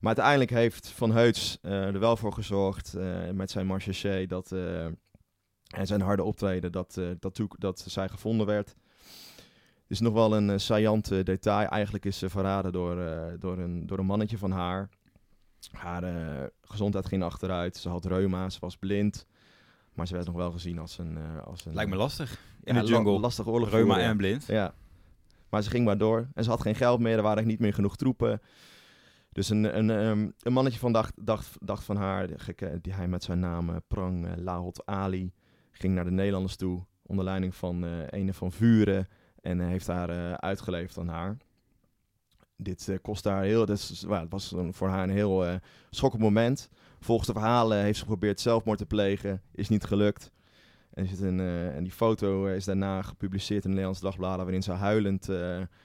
Maar 0.00 0.16
uiteindelijk 0.16 0.50
heeft 0.50 0.88
Van 0.88 1.10
Heuts 1.10 1.58
eh, 1.62 1.86
er 1.86 1.98
wel 1.98 2.16
voor 2.16 2.32
gezorgd 2.32 2.94
eh, 2.94 3.30
met 3.30 3.50
zijn 3.50 3.66
marché 3.66 4.26
dat 4.26 4.52
eh, 4.52 4.84
en 5.70 5.86
zijn 5.86 6.00
harde 6.00 6.22
optreden 6.22 6.72
dat, 6.72 6.96
eh, 6.96 7.08
dat, 7.18 7.40
dat 7.58 7.84
zij 7.86 8.08
gevonden 8.08 8.46
werd. 8.46 8.74
Het 9.90 9.98
is 9.98 10.04
nog 10.04 10.14
wel 10.14 10.36
een 10.36 10.48
uh, 10.48 10.56
saillant 10.58 11.10
eh, 11.10 11.24
detail. 11.24 11.68
Eigenlijk 11.68 12.04
is 12.04 12.18
ze 12.18 12.28
verraden 12.28 12.72
door, 12.72 13.00
eh, 13.00 13.32
door, 13.38 13.58
een, 13.58 13.86
door 13.86 13.98
een 13.98 14.06
mannetje 14.06 14.38
van 14.38 14.50
haar. 14.50 14.88
Haar 15.72 16.02
eh, 16.02 16.46
gezondheid 16.62 17.06
ging 17.06 17.22
achteruit. 17.22 17.76
Ze 17.76 17.88
had 17.88 18.04
reuma, 18.04 18.50
ze 18.50 18.58
was 18.60 18.76
blind. 18.76 19.26
Maar 19.94 20.06
ze 20.06 20.14
werd 20.14 20.26
nog 20.26 20.34
wel 20.34 20.50
gezien 20.50 20.78
als 20.78 20.98
een... 20.98 21.16
eh, 21.16 21.46
als 21.46 21.64
een 21.66 21.74
Lijkt 21.74 21.90
me 21.90 21.96
lastig. 21.96 22.40
In 22.62 22.74
ja, 22.74 22.80
de 22.80 22.86
jungle. 22.86 23.12
la- 23.12 23.18
lastig 23.18 23.46
oorlog. 23.46 23.70
Reuma 23.70 23.98
en 23.98 24.16
blind. 24.16 24.46
Ja. 24.46 24.74
Maar 25.48 25.62
ze 25.62 25.70
ging 25.70 25.84
maar 25.84 25.98
door. 25.98 26.28
En 26.34 26.44
ze 26.44 26.50
had 26.50 26.60
geen 26.60 26.74
geld 26.74 27.00
meer. 27.00 27.16
Er 27.16 27.22
waren 27.22 27.46
niet 27.46 27.60
meer 27.60 27.74
genoeg 27.74 27.96
troepen. 27.96 28.40
Dus 29.32 29.48
een, 29.48 29.78
een, 29.78 29.90
ehm, 29.90 30.30
een 30.42 30.52
mannetje 30.52 30.78
van 30.78 30.92
dacht, 30.92 31.12
dacht, 31.26 31.56
dacht 31.60 31.84
van 31.84 31.96
haar, 31.96 32.26
die, 32.80 32.92
hij 32.94 33.08
met 33.08 33.22
zijn 33.24 33.38
naam 33.38 33.68
eh, 33.70 33.76
Prang 33.88 34.26
eh, 34.26 34.32
Lahot 34.36 34.86
Ali, 34.86 35.32
ging 35.70 35.94
naar 35.94 36.04
de 36.04 36.10
Nederlanders 36.10 36.56
toe. 36.56 36.84
Onder 37.02 37.24
leiding 37.24 37.54
van 37.54 37.84
eh 37.84 37.90
ene 38.10 38.34
van 38.34 38.52
Vuren. 38.52 39.08
En 39.40 39.60
eh, 39.60 39.66
heeft 39.66 39.86
haar 39.86 40.10
eh, 40.10 40.32
uitgeleefd 40.32 40.98
aan 40.98 41.08
haar. 41.08 41.36
Dit 42.56 42.88
eh, 42.88 42.96
kost 43.02 43.24
haar 43.24 43.42
heel... 43.42 43.66
Dat 43.66 44.04
well, 44.06 44.26
was 44.28 44.54
voor 44.70 44.88
haar 44.88 45.02
een 45.02 45.14
heel 45.14 45.58
schokkend 45.90 46.22
moment. 46.22 46.68
Volgens 47.00 47.26
de 47.26 47.34
verhalen 47.34 47.82
heeft 47.82 47.98
ze 47.98 48.02
geprobeerd 48.02 48.40
zelfmoord 48.40 48.78
te 48.78 48.86
plegen. 48.86 49.42
Is 49.52 49.68
niet 49.68 49.84
gelukt. 49.84 50.30
En, 50.90 51.06
zit 51.06 51.20
een, 51.20 51.40
en 51.40 51.82
die 51.82 51.92
foto 51.92 52.46
is 52.46 52.64
daarna 52.64 53.02
gepubliceerd 53.02 53.64
in 53.64 53.70
de 53.70 53.76
Nederlandse 53.76 54.04
dagbladen... 54.04 54.44
waarin 54.44 54.62
ze 54.62 54.72
huilend 54.72 55.28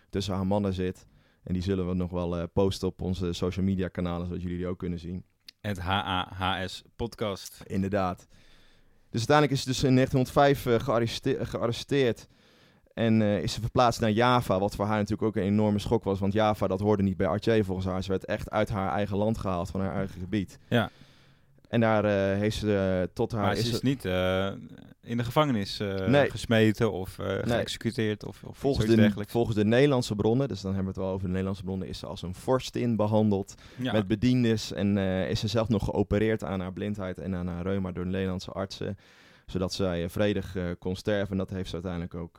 tussen 0.09 0.33
haar 0.33 0.47
mannen 0.47 0.73
zit. 0.73 1.07
En 1.43 1.53
die 1.53 1.61
zullen 1.61 1.87
we 1.87 1.93
nog 1.93 2.11
wel 2.11 2.47
posten 2.47 2.87
op 2.87 3.01
onze 3.01 3.33
social 3.33 3.65
media 3.65 3.87
kanalen... 3.87 4.27
zodat 4.27 4.41
jullie 4.41 4.57
die 4.57 4.67
ook 4.67 4.79
kunnen 4.79 4.99
zien. 4.99 5.25
Het 5.61 5.79
HAHS 5.79 6.83
podcast. 6.95 7.63
Inderdaad. 7.67 8.27
Dus 9.15 9.27
uiteindelijk 9.27 9.51
is 9.51 9.61
ze 9.61 9.67
dus 9.67 9.83
in 9.83 9.95
1905 9.95 10.65
eh, 10.65 10.79
gearreste- 10.79 11.45
gearresteerd. 11.45 12.27
En 12.95 13.21
eh, 13.21 13.41
is 13.43 13.53
ze 13.53 13.61
verplaatst 13.61 13.99
naar 14.01 14.11
Java, 14.11 14.59
wat 14.59 14.75
voor 14.75 14.85
haar 14.85 14.97
natuurlijk 14.97 15.27
ook 15.27 15.35
een 15.35 15.49
enorme 15.49 15.79
schok 15.79 16.03
was. 16.03 16.19
Want 16.19 16.33
Java, 16.33 16.67
dat 16.67 16.79
hoorde 16.79 17.03
niet 17.03 17.17
bij 17.17 17.27
Arche 17.27 17.63
volgens 17.63 17.87
haar. 17.87 18.03
Ze 18.03 18.09
werd 18.09 18.25
echt 18.25 18.49
uit 18.49 18.69
haar 18.69 18.91
eigen 18.91 19.17
land 19.17 19.37
gehaald, 19.37 19.69
van 19.69 19.81
haar 19.81 19.95
eigen 19.95 20.19
gebied. 20.19 20.59
Ja. 20.67 20.89
En 21.69 21.79
daar 21.79 22.05
eh, 22.05 22.37
heeft 22.39 22.57
ze 22.57 22.99
eh, 23.01 23.13
tot 23.13 23.31
haar... 23.31 23.41
Maar 23.41 23.55
ze 23.55 23.61
is 23.61 23.69
is 23.69 23.77
ze- 23.79 23.85
niet 23.85 24.03
in 25.03 25.17
de 25.17 25.23
gevangenis 25.23 25.77
Nee. 26.07 26.29
gesmeten 26.29 26.91
of 26.91 27.15
geëxecuteerd 27.43 28.25
of, 28.25 28.43
of 28.43 28.57
volgens, 28.57 28.87
de, 28.95 29.11
volgens 29.27 29.55
de 29.55 29.65
Nederlandse 29.65 30.15
bronnen, 30.15 30.47
dus 30.47 30.61
dan 30.61 30.73
hebben 30.73 30.93
we 30.93 30.99
het 30.99 31.07
wel 31.07 31.13
over 31.13 31.23
de 31.25 31.31
Nederlandse 31.31 31.63
bronnen... 31.63 31.87
is 31.87 31.99
ze 31.99 32.05
als 32.05 32.21
een 32.21 32.35
vorstin 32.35 32.95
behandeld, 32.95 33.55
Ja. 33.75 33.91
met 33.91 34.07
bediendes. 34.07 34.73
En 34.73 34.97
is 35.29 35.39
ze 35.39 35.47
zelf 35.47 35.67
nog 35.69 35.83
geopereerd 35.85 36.43
aan 36.43 36.59
haar 36.59 36.73
blindheid 36.73 37.17
en 37.19 37.35
aan 37.35 37.47
haar 37.47 37.63
reuma 37.63 37.91
door 37.91 38.03
de 38.03 38.09
Nederlandse 38.09 38.51
artsen. 38.51 38.97
Zodat 39.45 39.73
zij 39.73 40.09
vredig 40.09 40.55
kon 40.79 40.95
sterven. 40.95 41.31
En 41.31 41.37
dat 41.37 41.49
heeft 41.49 41.67
ze 41.67 41.73
uiteindelijk 41.73 42.15
ook, 42.15 42.37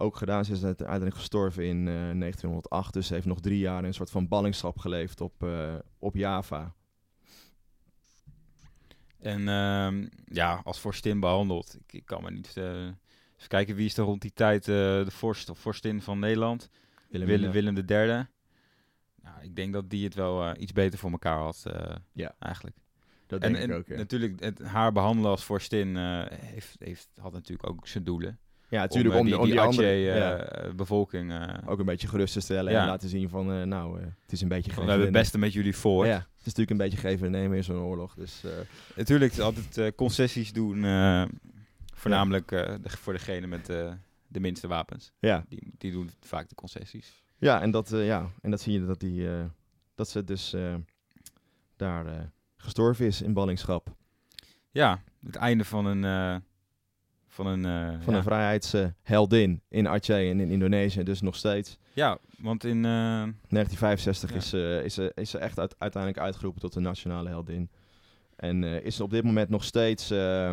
ook 0.00 0.16
gedaan. 0.16 0.44
Ze 0.44 0.52
is 0.52 0.64
uiteindelijk 0.64 1.16
gestorven 1.16 1.64
in 1.64 1.78
eh, 1.88 1.94
1908. 1.94 2.92
Dus 2.92 3.06
ze 3.06 3.14
heeft 3.14 3.26
nog 3.26 3.40
drie 3.40 3.58
jaar 3.58 3.78
in 3.78 3.84
een 3.84 3.94
soort 3.94 4.10
van 4.10 4.28
ballingschap 4.28 4.78
geleefd 4.78 5.20
op, 5.20 5.42
eh, 5.42 5.74
op 5.98 6.14
Java. 6.14 6.74
En 9.18 9.48
ehm, 9.48 10.06
ja, 10.24 10.60
als 10.64 10.80
vorstin 10.80 11.20
behandeld. 11.20 11.76
Ik, 11.78 11.92
ik 11.92 12.04
kan 12.06 12.22
me 12.22 12.30
niet... 12.30 12.56
eh, 12.56 12.84
even 13.36 13.48
kijken, 13.48 13.74
wie 13.74 13.86
is 13.86 13.96
er 13.96 14.04
rond 14.04 14.22
die 14.22 14.32
tijd 14.32 14.64
de 14.64 15.04
vorst 15.08 15.48
of 15.50 15.58
vorstin 15.58 16.02
van 16.02 16.18
Nederland? 16.18 16.70
Willem, 17.08 17.50
Willem 17.50 17.74
de 17.74 17.84
derde. 17.84 18.28
Nou, 19.22 19.42
ik 19.42 19.56
denk 19.56 19.72
dat 19.72 19.90
die 19.90 20.04
het 20.04 20.14
wel 20.14 20.56
iets 20.56 20.72
beter 20.72 20.98
voor 20.98 21.10
elkaar 21.10 21.38
had, 21.38 21.62
Ja. 22.12 22.34
eigenlijk. 22.38 22.76
Dat 23.26 23.42
En, 23.42 23.52
denk 23.52 23.70
ik 23.70 23.76
ook, 23.76 23.86
ja. 23.86 23.96
natuurlijk, 23.96 24.40
het, 24.40 24.62
haar 24.62 24.92
behandelen 24.92 25.30
als 25.30 25.44
vorstin 25.44 25.96
heeft, 26.30 26.76
heeft, 26.78 27.08
had 27.20 27.32
natuurlijk 27.32 27.68
ook 27.68 27.86
zijn 27.86 28.04
doelen. 28.04 28.38
Ja, 28.70 28.80
natuurlijk 28.80 29.14
om, 29.14 29.20
om, 29.20 29.32
eh, 29.32 29.38
om 29.38 29.44
die, 29.44 29.60
andere... 29.60 29.88
Atje, 29.88 29.98
ja, 29.98 30.36
eh, 30.36 30.72
bevolking... 30.74 31.32
eh, 31.32 31.54
ook 31.66 31.78
een 31.78 31.84
beetje 31.84 32.08
gerust 32.08 32.32
te 32.32 32.40
stellen 32.40 32.72
Ja. 32.72 32.80
en 32.80 32.86
laten 32.86 33.08
zien 33.08 33.28
van... 33.28 33.68
nou, 33.68 34.00
het 34.00 34.32
is 34.32 34.40
een 34.40 34.48
beetje 34.48 34.70
we 34.70 34.80
hebben 34.80 35.00
het 35.00 35.12
beste 35.12 35.38
met 35.38 35.52
jullie 35.52 35.76
voor. 35.76 36.06
Ja, 36.06 36.12
het 36.16 36.26
is 36.38 36.44
natuurlijk 36.44 36.70
een 36.70 36.76
beetje 36.76 36.98
geven 36.98 37.26
en 37.26 37.32
nemen 37.32 37.56
in 37.56 37.64
zo'n 37.64 37.82
oorlog. 37.82 38.14
Dus 38.14 38.42
Natuurlijk 38.96 39.38
altijd 39.38 39.94
concessies 39.94 40.52
doen, 40.52 40.74
voornamelijk 41.94 42.66
voor 42.82 43.12
degene 43.12 43.46
met 43.46 43.66
de 44.28 44.40
minste 44.40 44.68
wapens. 44.68 45.12
ja. 45.18 45.44
Die, 45.48 45.72
die 45.78 45.92
doen 45.92 46.10
vaak 46.20 46.48
de 46.48 46.54
concessies. 46.54 47.22
Ja, 47.38 47.60
en 47.62 47.70
dat, 47.70 47.88
ja, 47.88 48.30
en 48.42 48.50
dat 48.50 48.60
zie 48.60 48.72
je 48.72 48.86
dat, 48.86 49.00
die, 49.00 49.28
dat 49.94 50.08
ze 50.08 50.24
dus 50.24 50.54
daar 51.76 52.32
gestorven 52.56 53.06
is 53.06 53.22
in 53.22 53.32
ballingschap. 53.32 53.94
Ja, 54.70 55.02
het 55.24 55.36
einde 55.36 55.64
van 55.64 55.86
een... 55.86 56.42
eh, 57.30 57.36
van 57.36 57.46
een, 57.46 57.64
eh, 57.64 58.02
Van 58.04 58.12
ja. 58.12 58.18
een 58.18 58.24
vrijheidsheldin 58.24 59.60
in 59.68 59.88
Aceh 59.88 60.30
en 60.30 60.40
in 60.40 60.50
Indonesië, 60.50 61.02
dus 61.02 61.20
nog 61.20 61.36
steeds. 61.36 61.78
ja, 61.92 62.18
want 62.38 62.64
in... 62.64 62.76
eh, 62.84 62.90
1965 63.48 64.30
Ja. 64.30 64.36
is, 64.36 64.48
ze 64.48 64.80
is, 64.84 64.94
ze 64.94 65.12
is 65.14 65.30
ze 65.30 65.38
echt 65.38 65.58
uit- 65.58 65.74
uiteindelijk 65.78 66.22
uitgeroepen 66.22 66.60
tot 66.60 66.72
de 66.72 66.80
nationale 66.80 67.28
heldin. 67.28 67.68
En 68.36 68.64
eh, 68.64 68.84
is 68.84 68.96
ze 68.96 69.02
op 69.02 69.10
dit 69.10 69.24
moment 69.24 69.48
nog 69.48 69.64
steeds 69.64 70.10
eh, 70.10 70.50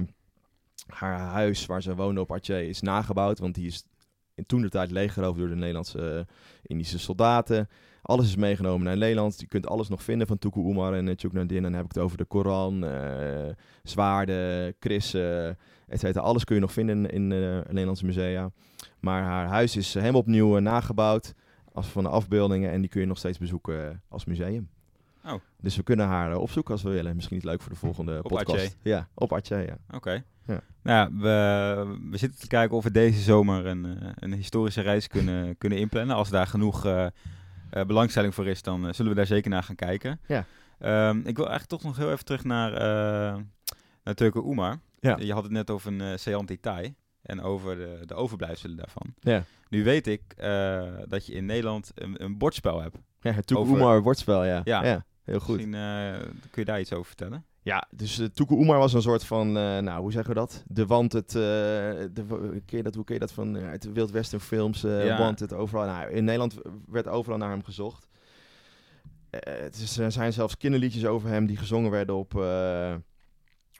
haar 0.88 1.20
huis 1.20 1.66
waar 1.66 1.82
ze 1.82 1.96
woonde 1.96 2.22
op 2.22 2.32
Aceh 2.34 2.68
is 2.68 2.82
nagebouwd. 2.82 3.40
Want 3.40 3.56
die 3.56 3.68
is 3.68 3.84
toen 4.46 4.62
de 4.62 4.70
tijd 4.70 4.92
leeggeroofd 4.92 5.40
door 5.40 5.50
de 5.50 5.56
Nederlandse 5.56 6.26
eh, 6.28 6.36
Indische 6.62 7.00
soldaten. 7.00 7.70
Alles 8.02 8.28
is 8.28 8.36
meegenomen 8.36 8.86
naar 8.86 8.98
Nederland. 8.98 9.40
Je 9.40 9.48
kunt 9.48 9.68
alles 9.68 9.90
nog 9.90 10.04
vinden 10.04 10.28
van 10.28 10.38
Tuku 10.38 10.60
Umar 10.60 10.94
en 10.94 11.08
uh, 11.08 11.14
Chuknadin. 11.16 11.64
Dan 11.64 11.74
heb 11.74 11.84
ik 11.84 11.94
het 11.94 12.04
over 12.04 12.18
de 12.18 12.26
Koran, 12.26 12.86
eh, 12.86 13.54
zwaarden, 13.84 14.76
krissen, 14.80 15.58
et 15.88 16.00
cetera. 16.00 16.24
Alles 16.24 16.44
kun 16.44 16.56
je 16.56 16.62
nog 16.62 16.72
vinden 16.72 17.10
in 17.10 17.32
eh 17.32 17.60
Nederlandse 17.68 18.06
musea. 18.06 18.52
Maar 19.00 19.24
haar 19.24 19.48
huis 19.48 19.76
is 19.76 19.94
helemaal 19.94 20.22
opnieuw 20.22 20.56
eh, 20.56 20.62
nagebouwd 20.62 21.34
als 21.74 21.88
van 21.88 22.04
de 22.04 22.10
afbeeldingen. 22.10 22.72
En 22.72 22.82
die 22.82 22.90
kun 22.90 23.02
je 23.02 23.08
nog 23.08 23.18
steeds 23.18 23.38
bezoeken 23.38 23.90
eh, 23.90 23.96
als 24.08 24.26
museum. 24.26 24.70
Oh. 25.26 25.34
Dus 25.62 25.76
we 25.76 25.84
kunnen 25.84 26.06
haar 26.06 26.32
eh, 26.32 26.38
opzoeken 26.38 26.74
als 26.74 26.84
we 26.84 26.90
willen. 26.90 27.16
Misschien 27.16 27.36
niet 27.36 27.46
leuk 27.46 27.62
voor 27.62 27.72
de 27.72 27.78
volgende 27.78 28.18
Op 28.18 28.30
podcast. 28.30 28.78
Ja, 28.82 29.08
op 29.14 29.34
Aceh, 29.34 29.68
ja. 29.68 29.78
Oké. 29.92 30.24
Nou 30.88 31.00
ja, 31.00 31.20
we, 31.20 31.98
we 32.10 32.18
zitten 32.18 32.40
te 32.40 32.48
kijken 32.48 32.78
of 32.78 32.84
we 32.84 32.92
deze 32.92 33.22
zomer 33.22 33.66
een, 33.66 33.86
eh, 33.86 34.10
een 34.16 34.34
historische 34.34 34.82
reis 34.82 35.08
kunnen, 35.08 35.54
kunnen 35.62 35.78
inplannen. 35.78 36.16
Als 36.16 36.30
daar 36.30 36.48
genoeg 36.48 36.86
eh, 36.86 37.06
eh, 37.70 37.86
belangstelling 37.86 38.34
voor 38.34 38.48
is, 38.48 38.62
dan 38.62 38.94
zullen 38.94 39.12
we 39.12 39.18
daar 39.18 39.28
zeker 39.28 39.50
naar 39.50 39.64
gaan 39.64 39.76
kijken. 39.76 40.20
Ja. 40.28 40.46
Ehm, 40.80 41.18
ik 41.18 41.36
wil 41.36 41.50
eigenlijk 41.50 41.68
toch 41.68 41.84
nog 41.84 41.98
heel 41.98 42.12
even 42.12 42.26
terug 42.26 42.44
naar, 42.44 42.72
naar 44.04 44.14
Turke 44.14 44.46
Oemar. 44.46 44.80
Ja. 45.00 45.18
Je 45.20 45.34
had 45.34 45.44
het 45.44 45.52
net 45.52 45.70
over 45.70 45.94
een 45.94 46.20
Seant 46.20 46.48
detail 46.48 46.94
en 47.22 47.42
over 47.42 47.76
de, 47.76 48.00
de 48.06 48.14
overblijfselen 48.14 48.78
daarvan. 48.78 49.14
Ja. 49.20 49.44
Nu 49.70 49.84
weet 49.84 50.08
ik 50.08 50.22
dat 51.08 51.26
je 51.26 51.34
in 51.34 51.46
Nederland 51.46 51.92
een, 51.96 52.24
een 52.24 52.38
bordspel 52.38 52.82
hebt. 52.82 52.98
Ja, 53.22 53.32
het 53.32 53.48
Tuku 53.48 53.62
Oemar 53.62 54.02
bordspel, 54.02 54.46
ja. 54.46 54.62
Ja. 54.64 54.84
ja. 54.84 55.06
Heel 55.24 55.40
goed. 55.40 55.56
Misschien 55.56 55.72
kun 56.52 56.62
je 56.62 56.66
daar 56.66 56.80
iets 56.80 56.94
over 56.94 57.06
vertellen. 57.06 57.46
Ja, 57.68 57.88
dus 57.92 58.20
uh, 58.20 58.28
Tuku 58.28 58.54
Oemar 58.54 58.78
was 58.78 58.94
een 58.94 59.02
soort 59.02 59.24
van, 59.24 59.48
uh, 59.48 59.78
nou, 59.78 60.02
hoe 60.02 60.12
zeggen 60.12 60.34
we 60.34 60.40
dat? 60.40 60.64
De 60.68 60.86
want 60.86 61.14
het, 61.14 61.28
uh, 61.28 61.42
de, 61.42 62.62
ken 62.66 62.78
je 62.78 62.84
dat, 62.84 62.96
hoe 62.96 63.04
ken 63.04 63.14
je 63.14 63.20
dat 63.20 63.32
van 63.32 63.58
uit 63.58 63.82
de 63.82 63.92
Wild 63.92 64.12
Western 64.12 64.42
films? 64.42 64.82
Ja. 64.82 65.18
Want 65.18 65.40
het 65.40 65.54
overal, 65.54 65.86
nou, 65.86 66.12
in 66.12 66.24
Nederland 66.24 66.58
werd 66.88 67.08
overal 67.08 67.38
naar 67.38 67.50
hem 67.50 67.64
gezocht. 67.64 68.08
Eh, 69.30 69.40
het 69.62 69.76
is, 69.76 69.98
er 69.98 70.12
zijn 70.12 70.34
zelfs 70.34 70.58
kinderliedjes 70.58 71.06
over 71.06 71.30
hem 71.30 71.46
die 71.46 71.58
gezongen 71.58 71.92
werden 71.92 72.16
op, 72.16 72.34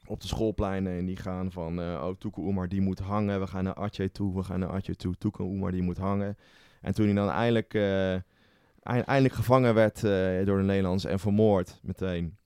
op 0.06 0.20
de 0.20 0.26
schoolpleinen 0.26 0.98
en 0.98 1.06
die 1.06 1.16
gaan 1.16 1.52
van, 1.52 1.80
eh 1.80 2.04
oh, 2.04 2.14
Tuku 2.18 2.42
Umar 2.42 2.68
die 2.68 2.80
moet 2.80 2.98
hangen, 2.98 3.40
we 3.40 3.46
gaan 3.46 3.64
naar 3.64 3.74
Atje 3.74 4.10
toe, 4.10 4.36
we 4.36 4.42
gaan 4.42 4.60
naar 4.60 4.68
Atje 4.72 4.94
toe, 4.96 5.14
Tuku 5.18 5.44
Umar 5.44 5.70
die 5.70 5.82
moet 5.82 5.98
hangen. 5.98 6.36
En 6.80 6.94
toen 6.94 7.04
hij 7.06 7.14
dan 7.14 7.28
eindelijk, 7.28 7.74
eh, 7.74 8.12
eind- 8.82 9.06
eindelijk 9.06 9.34
gevangen 9.34 9.74
werd 9.74 9.96
eh, 10.04 10.44
door 10.46 10.58
de 10.58 10.64
Nederlanders 10.64 11.04
en 11.04 11.18
vermoord 11.18 11.80
meteen, 11.82 12.36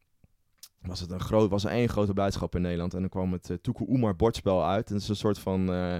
was 0.82 1.00
het 1.00 1.10
een 1.10 1.20
groot, 1.20 1.50
was 1.50 1.64
er 1.64 1.70
één 1.70 1.88
grote 1.88 2.12
blijdschap 2.12 2.54
in 2.54 2.62
Nederland. 2.62 2.94
En 2.94 3.00
dan 3.00 3.08
kwam 3.08 3.32
het 3.32 3.48
uh, 3.50 3.56
Tuku 3.62 3.84
Umar 3.88 4.16
bordspel 4.16 4.64
uit. 4.66 4.86
En 4.88 4.92
dat 4.92 5.02
is 5.02 5.08
een 5.08 5.16
soort 5.16 5.38
van 5.38 5.60
eh, 5.72 5.96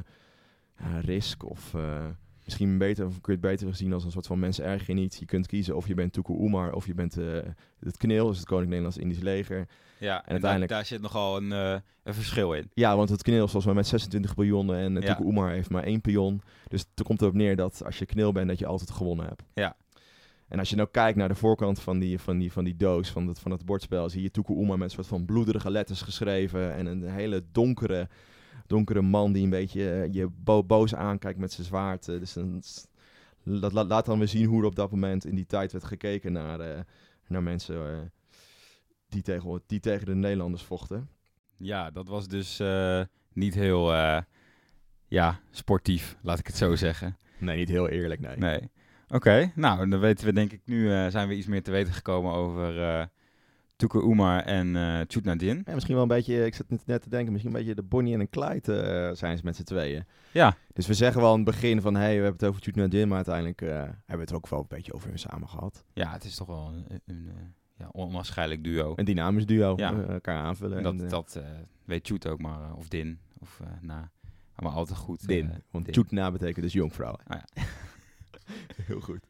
ja, 0.79 0.99
risk 1.01 1.51
of 1.51 1.75
eh, 1.75 2.07
misschien 2.45 2.79
beter, 2.79 3.07
of 3.07 3.13
kun 3.21 3.33
je 3.35 3.41
het 3.41 3.51
beter 3.51 3.69
gezien 3.69 3.93
als 3.93 4.05
een 4.05 4.11
soort 4.11 4.27
van 4.27 4.39
mensen 4.39 4.65
erg 4.65 4.87
je 4.87 4.93
niet. 4.93 5.17
Je 5.19 5.25
kunt 5.27 5.47
kiezen 5.47 5.77
of 5.77 5.87
je 5.89 5.95
bent 5.95 6.13
Tuku 6.13 6.33
Umar 6.33 6.73
of 6.73 6.87
je 6.87 6.95
bent 6.95 7.17
eh, 7.19 7.25
het 7.81 7.97
KNIL, 7.97 8.27
dus 8.27 8.37
het 8.39 8.47
Koninklijk 8.47 8.83
Nederlands 8.83 8.97
Indisch 8.99 9.23
Leger. 9.23 9.67
Ja, 9.99 10.25
en, 10.25 10.31
uiteindelijk- 10.31 10.71
daar, 10.71 10.79
daar 10.79 10.87
zit 10.87 11.01
nogal 11.01 11.37
een, 11.37 11.53
eh, 11.53 11.77
een 12.03 12.15
verschil 12.15 12.53
in. 12.55 12.71
Ja, 12.75 12.97
want 12.97 13.09
het 13.09 13.23
knil 13.23 13.35
is 13.45 13.51
volgens 13.51 13.65
mij 13.65 13.75
met 13.75 13.87
26 13.87 14.35
pionnen 14.35 14.77
en 14.77 14.97
uh, 14.97 15.03
Ja. 15.03 15.21
Umar 15.21 15.51
heeft 15.51 15.71
maar 15.71 15.83
één 15.85 16.01
pion. 16.01 16.43
Dus 16.69 16.85
er 16.95 17.05
komt 17.05 17.21
erop 17.23 17.35
neer 17.35 17.57
dat 17.57 17.83
als 17.85 17.99
je 17.99 18.07
knil 18.07 18.33
bent, 18.33 18.49
dat 18.49 18.59
je 18.59 18.67
altijd 18.67 18.91
gewonnen 18.91 19.27
hebt. 19.27 19.43
Ja. 19.55 19.77
En 20.53 20.59
als 20.59 20.71
je 20.71 20.77
nou 20.77 20.89
kijkt 20.91 21.19
naar 21.19 21.29
de 21.29 21.35
voorkant 21.35 21.81
van 21.81 21.99
die, 21.99 22.19
van 22.19 22.39
die, 22.39 22.53
van 22.53 22.65
die 22.65 22.77
doos, 22.77 23.11
van 23.11 23.27
het, 23.27 23.39
van 23.39 23.51
het 23.51 23.65
bordspel, 23.65 24.09
zie 24.09 24.23
je 24.23 24.31
Tuku 24.31 24.53
met 24.55 24.81
een 24.81 24.91
soort 24.91 25.07
van 25.07 25.25
bloederige 25.25 25.71
letters 25.71 26.03
geschreven. 26.03 26.75
En 26.75 26.87
een 26.87 27.03
hele 27.09 27.45
donkere, 27.53 28.09
donkere 28.67 29.03
man 29.03 29.33
die 29.33 29.45
een 29.45 29.51
beetje 29.51 29.91
eh, 29.91 30.13
je 30.13 30.29
bo- 30.29 30.65
boos 30.65 30.95
aankijkt 30.95 31.39
met 31.39 31.53
zijn 31.53 31.67
zwaard. 31.67 32.09
eh, 32.09 32.19
dus 32.19 32.33
dan, 32.33 32.63
dat 33.45 33.73
laat, 33.73 33.87
laat 33.87 34.07
dan 34.07 34.19
weer 34.19 34.29
zien 34.29 34.47
hoe 34.47 34.61
er 34.61 34.67
op 34.67 34.75
dat 34.75 34.91
moment 34.91 35.25
in 35.25 35.35
die 35.35 35.47
tijd 35.47 35.73
werd 35.73 35.85
gekeken 35.85 36.33
naar, 36.33 36.61
eh, 36.61 36.81
naar 37.27 37.43
mensen 37.43 38.13
die, 39.09 39.23
tegen, 39.23 39.63
die 39.67 39.81
tegen 39.81 40.07
de 40.07 40.15
Nederlanders 40.15 40.63
vochten. 40.63 41.09
Ja, 41.57 41.91
dat 41.91 42.09
was 42.09 42.29
dus 42.29 42.63
niet 43.33 43.55
heel 43.55 43.93
ja, 45.07 45.41
sportief, 45.51 46.17
laat 46.23 46.39
ik 46.39 46.47
het 46.47 46.57
zo 46.57 46.75
zeggen. 46.77 47.17
Nee, 47.39 47.57
niet 47.57 47.69
heel 47.69 47.89
eerlijk, 47.89 48.21
nee. 48.21 48.37
Nee. 48.37 48.71
Oké, 49.13 49.53
nou, 49.55 49.89
dan 49.89 50.01
weten 50.01 50.27
we 50.27 50.33
denk 50.33 50.53
ik 50.53 50.61
nu, 50.65 50.93
eh, 50.93 51.07
zijn 51.09 51.29
we 51.29 51.35
iets 51.37 51.47
meer 51.47 51.63
te 51.63 51.71
weten 51.71 51.93
gekomen 51.93 52.33
over 52.33 52.83
eh 52.83 53.05
Tuke 53.77 54.43
en 54.45 54.77
eh 54.77 55.01
Chut 55.07 55.25
Nadin. 55.25 55.63
Ja, 55.67 55.73
misschien 55.75 55.95
wel 55.95 56.03
een 56.03 56.09
beetje, 56.09 56.45
ik 56.45 56.55
zat 56.55 56.67
net- 56.87 57.03
te 57.03 57.09
denken, 57.09 57.33
misschien 57.33 57.53
een 57.55 57.59
beetje 57.59 57.75
de 57.75 57.83
Bonnie 57.83 58.15
en 58.15 58.21
een 58.21 58.31
Clyde 58.31 59.11
zijn 59.15 59.37
ze 59.37 59.45
met 59.45 59.57
z'n 59.57 59.63
tweeën. 59.63 60.05
Ja, 60.33 60.57
Dus 60.73 60.87
we 60.87 60.95
zeggen 60.95 61.21
wel 61.21 61.31
aan 61.31 61.37
het 61.37 61.45
begin 61.45 61.81
van, 61.81 61.95
hey, 61.95 62.09
we 62.17 62.23
hebben 62.23 62.33
het 62.33 62.45
over 62.45 62.61
Tjut 62.61 62.77
Nadin, 62.77 63.07
maar 63.09 63.17
uiteindelijk 63.17 63.61
hebben 63.61 63.97
we 64.07 64.17
het 64.21 64.31
er 64.31 64.37
ook 64.37 64.49
wel 64.49 64.61
een 64.61 64.65
beetje 64.69 64.93
over 64.93 65.09
hun 65.09 65.19
samen 65.19 65.49
gehad. 65.49 65.85
ja, 65.93 66.13
het 66.13 66.25
is 66.25 66.37
toch 66.37 66.47
wel 66.47 66.73
een, 66.89 67.01
een 67.07 67.31
ja, 67.79 67.89
onwaarschijnlijk 67.93 68.65
duo. 68.65 68.93
Een 68.97 69.05
dynamisch 69.05 69.47
duo, 69.47 69.73
Ja. 69.77 69.95
elkaar 70.09 70.39
aanvullen. 70.43 70.79
En 70.79 70.85
en, 70.85 70.97
dat 70.97 71.11
dat 71.11 71.41
weet 71.85 72.07
Chut 72.07 72.27
ook 72.27 72.41
maar, 72.41 72.75
of 72.75 72.89
Din, 72.89 73.19
of 73.39 73.61
na. 73.81 74.11
Maar 74.57 74.73
altijd 74.73 74.99
goed. 74.99 75.27
Din, 75.29 75.51
want 75.71 75.85
Din. 76.09 76.33
Betekent 76.33 76.63
dus 76.65 76.73
jonkvrouw. 76.73 77.17
Ah, 77.27 77.41
Heel 78.93 79.01
goed. 79.01 79.27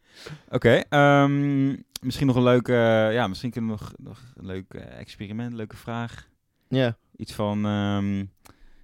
Oké, 0.49 0.73
ehm, 0.89 1.69
misschien 2.01 2.27
nog 2.27 2.37
een 2.37 2.43
leuke, 2.43 2.73
ja, 3.13 3.27
misschien 3.27 3.51
kunnen 3.51 3.71
we 3.71 3.77
nog, 3.77 3.93
nog 3.97 4.33
een 4.37 4.47
leuk 4.47 4.75
eh, 4.75 4.99
experiment, 4.99 5.53
leuke 5.53 5.77
vraag. 5.77 6.29
Ja, 6.69 6.97
Iets 7.17 7.33
van, 7.33 7.65
ehm, 7.67 8.25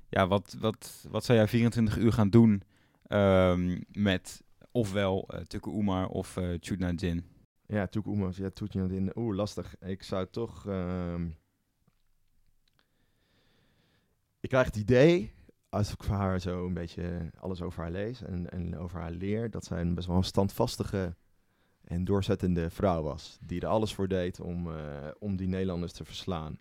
ja, 0.08 0.26
wat, 0.26 0.56
wat, 0.60 1.06
wat 1.10 1.24
zou 1.24 1.38
jij 1.38 1.48
24 1.48 1.96
uur 1.96 2.12
gaan 2.12 2.30
doen 2.30 2.62
ehm, 3.06 3.78
met 3.92 4.42
ofwel 4.70 5.28
uh, 5.34 5.40
Tukke 5.40 5.70
Umar 5.70 6.06
of 6.08 6.36
uh, 6.36 6.56
Chutna 6.60 6.90
Jin? 6.92 7.24
ja, 7.66 7.86
Tjoek 7.86 8.06
Oemers, 8.06 8.36
ja, 8.36 8.50
Tjoet 8.50 8.74
Nadin. 8.74 9.10
Oeh, 9.14 9.36
lastig. 9.36 9.76
Ik 9.80 10.02
zou 10.02 10.26
toch... 10.30 10.66
ehm, 10.66 11.26
Ik 14.40 14.48
krijg 14.48 14.66
het 14.66 14.76
idee, 14.76 15.32
als 15.68 15.92
ik 15.92 16.02
voor 16.02 16.16
haar 16.16 16.40
zo 16.40 16.66
een 16.66 16.74
beetje 16.74 17.30
alles 17.40 17.62
over 17.62 17.82
haar 17.82 17.90
lees 17.90 18.22
en, 18.22 18.50
en 18.50 18.78
over 18.78 19.00
haar 19.00 19.10
leer, 19.10 19.50
dat 19.50 19.64
zij 19.64 19.80
een 19.80 19.94
best 19.94 20.06
wel 20.06 20.16
een 20.16 20.24
standvastige 20.24 21.14
en 21.84 22.04
doorzettende 22.04 22.70
vrouw 22.70 23.02
was. 23.02 23.38
Die 23.40 23.60
er 23.60 23.66
alles 23.66 23.94
voor 23.94 24.08
deed 24.08 24.40
om, 24.40 24.70
eh, 24.76 24.76
om 25.18 25.36
die 25.36 25.48
Nederlanders 25.48 25.92
te 25.92 26.04
verslaan. 26.04 26.52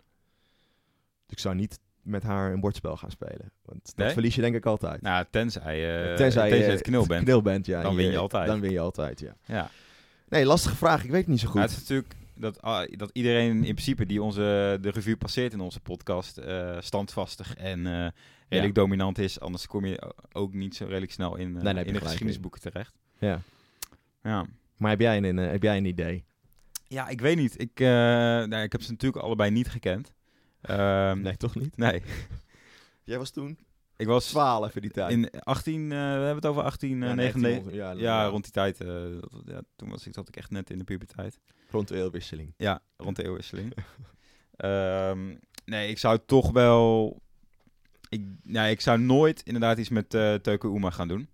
Dus 1.26 1.36
ik 1.36 1.38
zou 1.38 1.54
niet 1.54 1.78
met 2.02 2.22
haar 2.22 2.52
een 2.52 2.60
bordspel 2.60 2.96
gaan 2.96 3.10
spelen. 3.10 3.52
Want 3.64 3.84
dat 3.84 3.96
Nee? 3.96 4.12
verlies 4.12 4.34
je 4.34 4.40
denk 4.40 4.54
ik 4.54 4.66
altijd. 4.66 5.02
Nou, 5.02 5.24
tenzij, 5.30 6.08
uh, 6.10 6.16
tenzij, 6.16 6.48
tenzij 6.48 6.66
je 6.66 6.72
het 6.72 6.82
knil 6.82 7.06
bent. 7.06 7.24
knil 7.24 7.42
bent 7.42 7.66
ja, 7.66 7.82
Dan 7.82 7.94
win 7.94 8.10
je 8.10 8.18
altijd. 8.18 8.46
Dan 8.46 8.60
win 8.60 8.70
je 8.70 8.80
altijd, 8.80 9.20
ja. 9.20 9.36
Ja. 9.44 9.70
Nee, 10.28 10.44
lastige 10.46 10.76
vraag. 10.76 11.04
Ik 11.04 11.10
weet 11.10 11.20
het 11.20 11.28
niet 11.28 11.40
zo 11.40 11.46
goed. 11.46 11.54
Nou, 11.54 11.66
het 11.68 11.76
is 11.76 11.88
natuurlijk 11.88 12.14
dat, 12.38 12.62
ah, 12.62 12.92
dat 12.96 13.10
iedereen 13.12 13.56
in 13.56 13.60
principe 13.74 14.06
die 14.06 14.22
onze, 14.22 14.78
de 14.80 14.90
revue 14.90 15.16
passeert 15.16 15.52
in 15.52 15.60
onze 15.60 15.80
podcast 15.80 16.38
eh, 16.38 16.76
standvastig 16.80 17.54
en 17.54 17.86
eh, 17.86 18.08
redelijk 18.48 18.74
dominant 18.74 19.18
is. 19.18 19.40
Anders 19.40 19.66
kom 19.66 19.84
je 19.86 20.14
ook 20.32 20.52
niet 20.54 20.76
zo 20.76 20.84
redelijk 20.84 21.12
snel 21.12 21.36
in, 21.36 21.52
Nee, 21.52 21.74
eh, 21.74 21.86
in 21.86 21.92
de 21.92 22.00
geschiedenisboeken 22.00 22.60
terecht. 22.60 22.98
Ja. 23.18 23.40
Ja. 24.22 24.46
Maar 24.76 24.90
heb 24.90 25.00
jij 25.00 25.16
een, 25.22 25.36
heb 25.36 25.62
jij 25.62 25.76
een 25.76 25.84
idee? 25.84 26.24
ja, 26.88 27.08
ik 27.08 27.20
weet 27.20 27.36
niet. 27.36 27.60
Ik, 27.60 27.80
eh, 27.80 27.86
nou, 27.86 28.56
ik 28.62 28.72
heb 28.72 28.82
ze 28.82 28.90
natuurlijk 28.90 29.24
allebei 29.24 29.50
niet 29.50 29.68
gekend. 29.68 30.12
Ehm, 30.60 31.20
Nee, 31.20 31.36
toch 31.36 31.54
niet? 31.54 31.76
nee. 31.76 32.02
Jij 33.04 33.18
was 33.18 33.30
toen 33.30 33.58
Ik 33.96 34.06
was 34.06 34.26
12 34.26 34.74
in 34.76 34.82
die 34.82 34.90
tijd. 34.90 35.10
in 35.12 35.30
18, 35.30 35.82
eh, 35.82 35.88
we 35.88 35.94
hebben 36.04 36.34
het 36.34 36.46
over 36.46 36.62
18, 36.62 37.02
eh, 37.02 37.08
Ja, 37.08 37.14
99. 37.14 37.72
1900, 37.72 38.00
Ja, 38.02 38.22
ja, 38.22 38.26
rond 38.28 38.42
die 38.42 38.52
tijd. 38.52 38.80
eh, 38.80 38.86
dat- 39.20 39.42
ja, 39.46 39.60
toen 39.76 39.88
was 39.90 40.06
ik, 40.06 40.14
zat 40.14 40.28
ik 40.28 40.36
echt 40.36 40.50
net 40.50 40.70
in 40.70 40.78
de 40.78 40.84
puberteit. 40.84 41.38
Rond 41.70 41.88
de 41.88 41.96
eeuwwisseling. 41.96 42.54
Ja, 42.56 42.80
rond 42.96 43.16
de 43.16 43.24
eeuwwisseling. 43.24 43.72
Ehm, 44.56 45.34
nee, 45.64 45.88
ik 45.88 45.98
zou 45.98 46.18
toch 46.26 46.50
wel... 46.50 47.16
Ik, 48.08 48.22
nou, 48.42 48.68
ik 48.70 48.80
zou 48.80 48.98
nooit 49.00 49.42
inderdaad 49.44 49.78
iets 49.78 49.88
met 49.88 50.14
eh 50.14 50.34
Teuke 50.34 50.66
Uma 50.68 50.90
gaan 50.90 51.08
doen. 51.08 51.28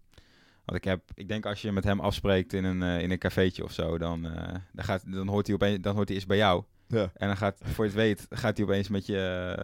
Want 0.65 0.79
ik 0.79 0.85
heb, 0.85 1.03
ik 1.15 1.29
denk 1.29 1.47
als 1.47 1.63
je 1.63 1.73
met 1.73 1.85
hem 1.85 2.01
afspreekt 2.01 2.53
in 2.53 2.65
een, 2.65 2.83
eh, 2.83 3.01
in 3.03 3.11
een 3.11 3.19
cafeetje 3.19 3.65
of 3.65 3.73
zo, 3.73 3.99
dan, 3.99 4.27
eh, 4.27 4.55
dan, 4.73 4.85
gaat, 4.85 5.13
dan, 5.13 5.29
hoort 5.29 5.47
hij 5.47 5.55
opeens, 5.55 5.81
dan 5.81 5.95
hoort 5.95 6.07
hij 6.07 6.17
eerst 6.17 6.29
bij 6.29 6.37
jou. 6.37 6.63
Ja. 6.89 7.11
En 7.15 7.27
dan 7.27 7.37
gaat, 7.37 7.59
voor 7.63 7.85
je 7.85 7.91
het 7.91 8.01
weet, 8.01 8.27
gaat 8.31 8.57
hij 8.57 8.67
opeens 8.67 8.89
met 8.89 9.07
je, 9.07 9.55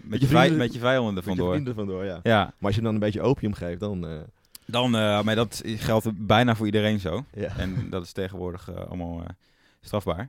met 0.00 0.20
je 0.20 0.26
vrienden- 0.26 0.56
met 0.58 0.72
je 0.72 0.78
vijanden 0.78 1.14
Met 1.14 1.22
je 1.24 1.28
vandoor. 1.28 1.50
vrienden 1.52 1.74
vandoor, 1.74 2.04
ja. 2.04 2.20
Ja, 2.22 2.38
Maar 2.44 2.54
als 2.60 2.74
je 2.74 2.80
hem 2.80 2.84
dan 2.84 2.94
een 2.94 3.00
beetje 3.00 3.22
opium 3.22 3.52
geeft, 3.54 3.80
dan... 3.80 4.24
dan, 4.66 4.90
maar 4.90 5.34
dat 5.34 5.62
geldt 5.64 6.26
bijna 6.26 6.56
voor 6.56 6.66
iedereen 6.66 7.00
zo. 7.00 7.24
ja. 7.32 7.56
En 7.58 7.90
dat 7.90 8.02
is 8.04 8.12
tegenwoordig 8.12 8.70
allemaal 8.88 9.24
strafbaar. 9.86 10.28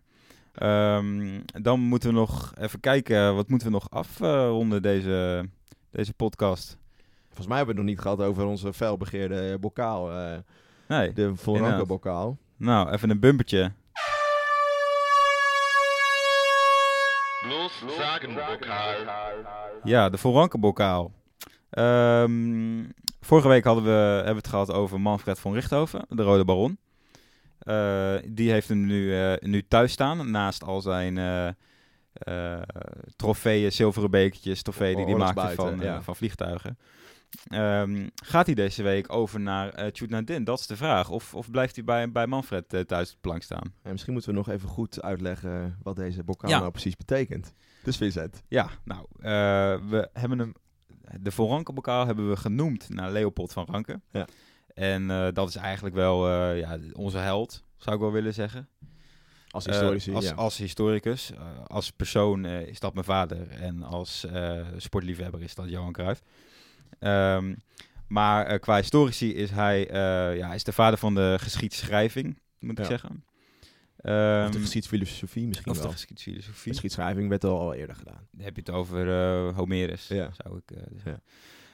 Ehm, 0.54 1.40
dan 1.62 1.80
moeten 1.80 2.10
we 2.10 2.16
nog 2.16 2.52
even 2.60 2.80
kijken, 2.80 3.36
wat 3.36 3.50
moeten 3.50 3.68
we 3.68 3.74
nog 3.74 3.90
afronden 3.90 4.82
deze, 4.82 5.50
deze 5.92 6.14
podcast? 6.14 6.78
Volgens 7.26 7.48
mij 7.48 7.58
hebben 7.58 7.76
we 7.76 7.82
het 7.82 7.90
nog 7.90 7.96
niet 7.96 8.00
gehad 8.18 8.22
over 8.30 8.46
onze 8.46 8.74
felbegeerde 8.74 9.58
bokaal. 9.60 10.12
eh, 10.12 10.38
Nee, 10.88 11.14
de 11.14 11.36
Volranco 11.36 11.86
bokaal. 11.86 12.38
nou, 12.58 12.90
even 12.92 13.10
een 13.10 13.20
bumpertje. 13.20 13.72
Ja, 19.84 20.10
de 20.10 20.18
Volrankenbokaal. 20.18 21.12
Ehm 21.70 22.84
vorige 23.22 23.48
week 23.48 23.64
hadden 23.64 23.84
we, 23.84 23.90
hebben 23.90 24.32
we 24.32 24.38
het 24.38 24.48
gehad 24.48 24.72
over 24.72 25.02
Manfred 25.02 25.40
van 25.40 25.54
Richthoven, 25.54 26.06
de 26.10 26.24
Rode 26.24 26.46
Baron. 26.46 26.78
Eh, 27.68 28.16
die 28.26 28.52
heeft 28.52 28.68
hem 28.68 28.86
nu, 28.86 29.16
eh, 29.16 29.34
nu 29.40 29.68
thuis 29.68 29.92
staan, 29.92 30.32
naast 30.32 30.64
al 30.64 30.82
zijn 30.82 31.18
eh, 32.14 32.62
trofeeën, 33.16 33.72
zilveren 33.72 34.12
bekertjes, 34.12 34.62
trofeeën 34.62 34.96
die 34.96 35.06
hij 35.06 35.16
maakte 35.16 35.56
van, 35.56 35.80
ja. 35.80 36.02
van 36.02 36.16
vliegtuigen. 36.16 36.78
Ehm, 37.48 38.08
gaat 38.16 38.46
hij 38.46 38.56
deze 38.56 38.84
week 38.84 39.14
over 39.14 39.40
naar 39.40 39.80
uh, 39.80 39.88
Tjoetnadin? 39.88 40.44
Dat 40.44 40.60
is 40.60 40.68
de 40.68 40.76
vraag. 40.76 41.10
Of, 41.10 41.34
of 41.34 41.52
blijft 41.52 41.76
hij 41.76 41.84
bij, 41.84 42.12
bij 42.12 42.28
Manfred 42.28 42.70
thuis 42.88 43.08
op 43.08 43.14
de 43.14 43.22
plank 43.22 43.44
staan? 43.44 43.74
En 43.82 43.92
misschien 43.92 44.14
moeten 44.14 44.32
we 44.32 44.38
nog 44.38 44.50
even 44.50 44.70
goed 44.70 45.02
uitleggen 45.02 45.78
wat 45.84 45.96
deze 45.96 46.24
bokaal 46.24 46.50
Ja. 46.50 46.60
nou 46.60 46.72
precies 46.72 46.96
betekent. 46.96 47.54
Dus 47.84 47.98
Vincent. 47.98 48.44
Ja, 48.48 48.70
nou, 48.84 49.06
we 49.90 50.10
hebben 50.14 50.40
hem. 50.40 50.54
De 51.22 51.32
Rankenbokaal 51.36 52.06
hebben 52.06 52.30
we 52.30 52.36
genoemd 52.36 52.90
naar 52.90 53.12
Leopold 53.12 53.54
van 53.54 53.66
Ranke. 53.66 54.02
Ja. 54.12 54.28
En 54.78 55.12
eh, 55.12 55.28
dat 55.34 55.50
is 55.50 55.56
eigenlijk 55.56 55.96
wel 55.96 56.28
eh, 56.30 56.60
ja, 56.60 56.78
onze 56.94 57.18
held, 57.18 57.64
zou 57.78 57.96
ik 57.96 58.02
wel 58.02 58.12
willen 58.12 58.34
zeggen. 58.34 58.68
Als 59.50 59.66
Eh, 59.66 59.72
historici, 59.74 60.14
als, 60.14 60.26
ja. 60.26 60.34
als 60.34 60.58
historicus. 60.58 61.32
Als 61.68 61.92
persoon 61.92 62.46
is 62.46 62.80
dat 62.80 62.94
mijn 62.94 63.06
vader. 63.06 63.50
En 63.50 63.84
als 63.84 64.26
sportliefhebber 64.78 65.42
is 65.42 65.56
dat 65.56 65.70
Johan 65.70 65.92
Cruijff. 65.92 66.22
Ehm, 67.00 67.56
maar 68.08 68.60
qua 68.60 68.76
historici 68.76 69.34
is 69.34 69.50
hij 69.52 69.80
ja, 70.38 70.46
hij 70.48 70.56
is 70.56 70.64
de 70.64 70.72
vader 70.72 71.00
van 71.00 71.16
de 71.16 71.36
geschiedschrijving, 71.40 72.40
moet 72.60 72.72
ik 72.72 72.78
Ja. 72.78 72.86
zeggen. 72.86 73.24
of 73.98 74.04
de 74.04 74.50
Ehm, 74.52 74.62
geschiedsfilosofie 74.62 75.48
misschien 75.48 75.72
of 75.72 75.78
de 75.78 75.84
wel. 75.84 75.92
geschiedsfilosofie. 75.92 76.72
Geschiedschrijving 76.72 77.30
werd 77.30 77.44
al, 77.44 77.60
al 77.60 77.74
eerder 77.74 77.96
gedaan. 77.96 78.28
Dan 78.32 78.46
heb 78.46 78.56
je 78.56 78.62
het 78.66 78.70
over 78.72 79.08
Homerus, 79.54 80.08
Ja. 80.08 80.30
zou 80.44 80.58
ik 80.66 80.78
zeggen. 80.94 81.24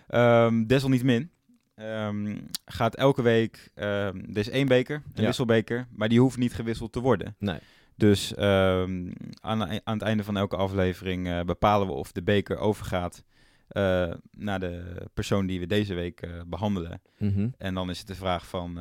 Ehm, 0.08 0.66
desalniettemin 0.66 1.32
ehm, 1.76 2.38
gaat 2.66 2.96
elke 2.96 3.22
week... 3.22 3.72
ehm, 3.76 4.18
er 4.18 4.38
is 4.38 4.50
één 4.50 4.68
beker, 4.68 4.96
een 4.96 5.22
Ja. 5.22 5.26
wisselbeker, 5.28 5.88
maar 5.92 6.10
die 6.10 6.20
hoeft 6.20 6.38
niet 6.38 6.54
gewisseld 6.54 6.92
te 6.92 7.00
worden. 7.00 7.36
Nee. 7.40 7.60
Dus 7.96 8.34
ehm, 8.36 9.12
aan, 9.42 9.62
aan 9.64 9.94
het 9.98 10.02
einde 10.02 10.24
van 10.24 10.38
elke 10.38 10.56
aflevering 10.56 11.28
eh, 11.28 11.42
bepalen 11.42 11.88
we 11.88 11.94
of 11.94 12.12
de 12.12 12.24
beker 12.24 12.58
overgaat 12.58 13.24
eh, 13.68 14.14
naar 14.32 14.60
de 14.60 15.06
persoon 15.14 15.46
die 15.46 15.60
we 15.60 15.66
deze 15.68 15.94
week 15.94 16.22
eh, 16.22 16.32
behandelen. 16.48 17.02
Mhm. 17.18 17.48
En 17.58 17.74
dan 17.74 17.90
is 17.90 17.98
het 18.00 18.08
de 18.08 18.16
vraag 18.16 18.48
van 18.48 18.80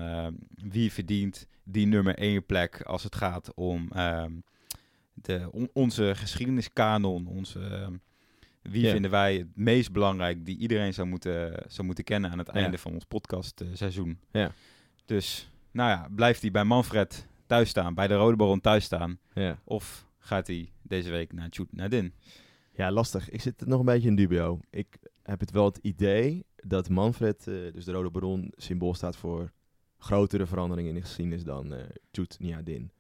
wie 0.55 0.92
verdient 0.92 1.46
die 1.64 1.87
nummer 1.87 2.14
één 2.18 2.46
plek 2.46 2.83
als 2.83 3.02
het 3.02 3.16
gaat 3.16 3.55
om 3.55 3.88
de, 5.14 5.48
on- 5.52 5.70
onze 5.72 6.12
geschiedeniskanon, 6.16 7.26
onze... 7.26 7.88
wie 8.62 8.88
vinden 8.90 9.11
wij 9.11 9.37
het 9.37 9.57
meest 9.57 9.92
belangrijk 9.92 10.44
die 10.46 10.59
iedereen 10.59 10.94
zou 10.94 11.07
moeten, 11.09 11.64
zou 11.68 11.87
moeten 11.87 12.05
kennen 12.05 12.31
aan 12.31 12.38
het 12.38 12.46
Ja. 12.46 12.53
einde 12.53 12.79
van 12.79 12.92
ons 12.92 13.05
podcastseizoen. 13.05 14.18
Ja. 14.33 14.53
Dus, 15.05 15.51
nou 15.70 15.90
ja, 15.90 16.09
blijft 16.14 16.40
hij 16.42 16.51
bij 16.51 16.64
Manfred 16.64 17.27
thuis 17.46 17.68
staan, 17.68 17.94
bij 17.94 18.07
de 18.09 18.14
Rode 18.14 18.37
Baron 18.37 18.61
thuis 18.61 18.85
staan? 18.85 19.18
Ja. 19.35 19.59
Of 19.64 20.07
gaat 20.18 20.46
hij 20.46 20.72
deze 20.83 21.11
week 21.11 21.33
naar 21.33 21.48
Tjoet 21.48 21.72
Nadin? 21.72 22.14
ja, 22.75 22.90
lastig. 22.92 23.31
Ik 23.31 23.40
zit 23.40 23.66
nog 23.66 23.79
een 23.79 23.85
beetje 23.87 24.09
in 24.09 24.16
dubio. 24.16 24.61
Ik 24.70 24.96
heb 25.22 25.40
het 25.40 25.51
wel 25.51 25.64
het 25.64 25.79
idee 25.83 26.46
dat 26.57 26.88
Manfred, 26.88 27.46
eh, 27.48 27.55
dus 27.72 27.85
de 27.85 27.92
Rode 27.92 28.11
Baron, 28.11 28.53
symbool 28.57 28.94
staat 28.94 29.16
voor 29.16 29.53
grotere 29.98 30.46
veranderingen 30.46 30.90
in 30.90 30.96
de 30.96 31.03
geschiedenis 31.07 31.44
dan 31.44 31.75
eh 31.75 31.85
Tjoet 32.11 32.37
Niadin. 32.40 32.90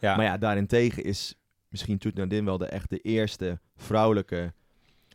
Ja, 0.00 0.16
Maar 0.16 0.24
ja, 0.24 0.38
daarentegen 0.38 1.04
is 1.04 1.34
misschien 1.68 1.98
Tjoet 1.98 2.14
Nadin 2.14 2.44
wel 2.44 2.58
de 2.58 2.66
echt 2.66 2.90
de 2.90 2.98
eerste 2.98 3.60
vrouwelijke 3.76 4.52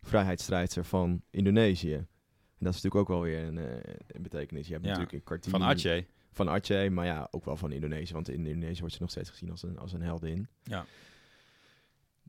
vrijheidsstrijdster 0.07 0.85
van 0.85 1.21
Indonesië. 1.29 1.93
En 1.93 2.65
dat 2.65 2.73
is 2.73 2.81
natuurlijk 2.81 2.95
ook 2.95 3.07
wel 3.17 3.21
weer 3.21 3.43
een, 3.43 3.57
eh, 3.57 3.93
een 4.07 4.21
betekenis. 4.21 4.67
Je 4.67 4.73
hebt 4.73 4.85
Ja, 4.85 4.89
natuurlijk 4.91 5.17
een 5.17 5.23
Kartini 5.23 5.57
van 5.57 5.67
Aceh. 5.67 6.03
van 6.31 6.49
Aceh, 6.49 6.91
maar 6.91 7.05
ja, 7.05 7.27
ook 7.31 7.45
wel 7.45 7.57
van 7.57 7.71
Indonesië. 7.71 8.13
Want 8.13 8.29
in 8.29 8.45
Indonesië 8.45 8.79
wordt 8.79 8.95
ze 8.95 9.01
nog 9.01 9.09
steeds 9.11 9.29
gezien 9.29 9.51
als 9.51 9.63
een, 9.63 9.77
als 9.79 9.93
een 9.93 10.01
heldin. 10.01 10.47
Ja. 10.63 10.85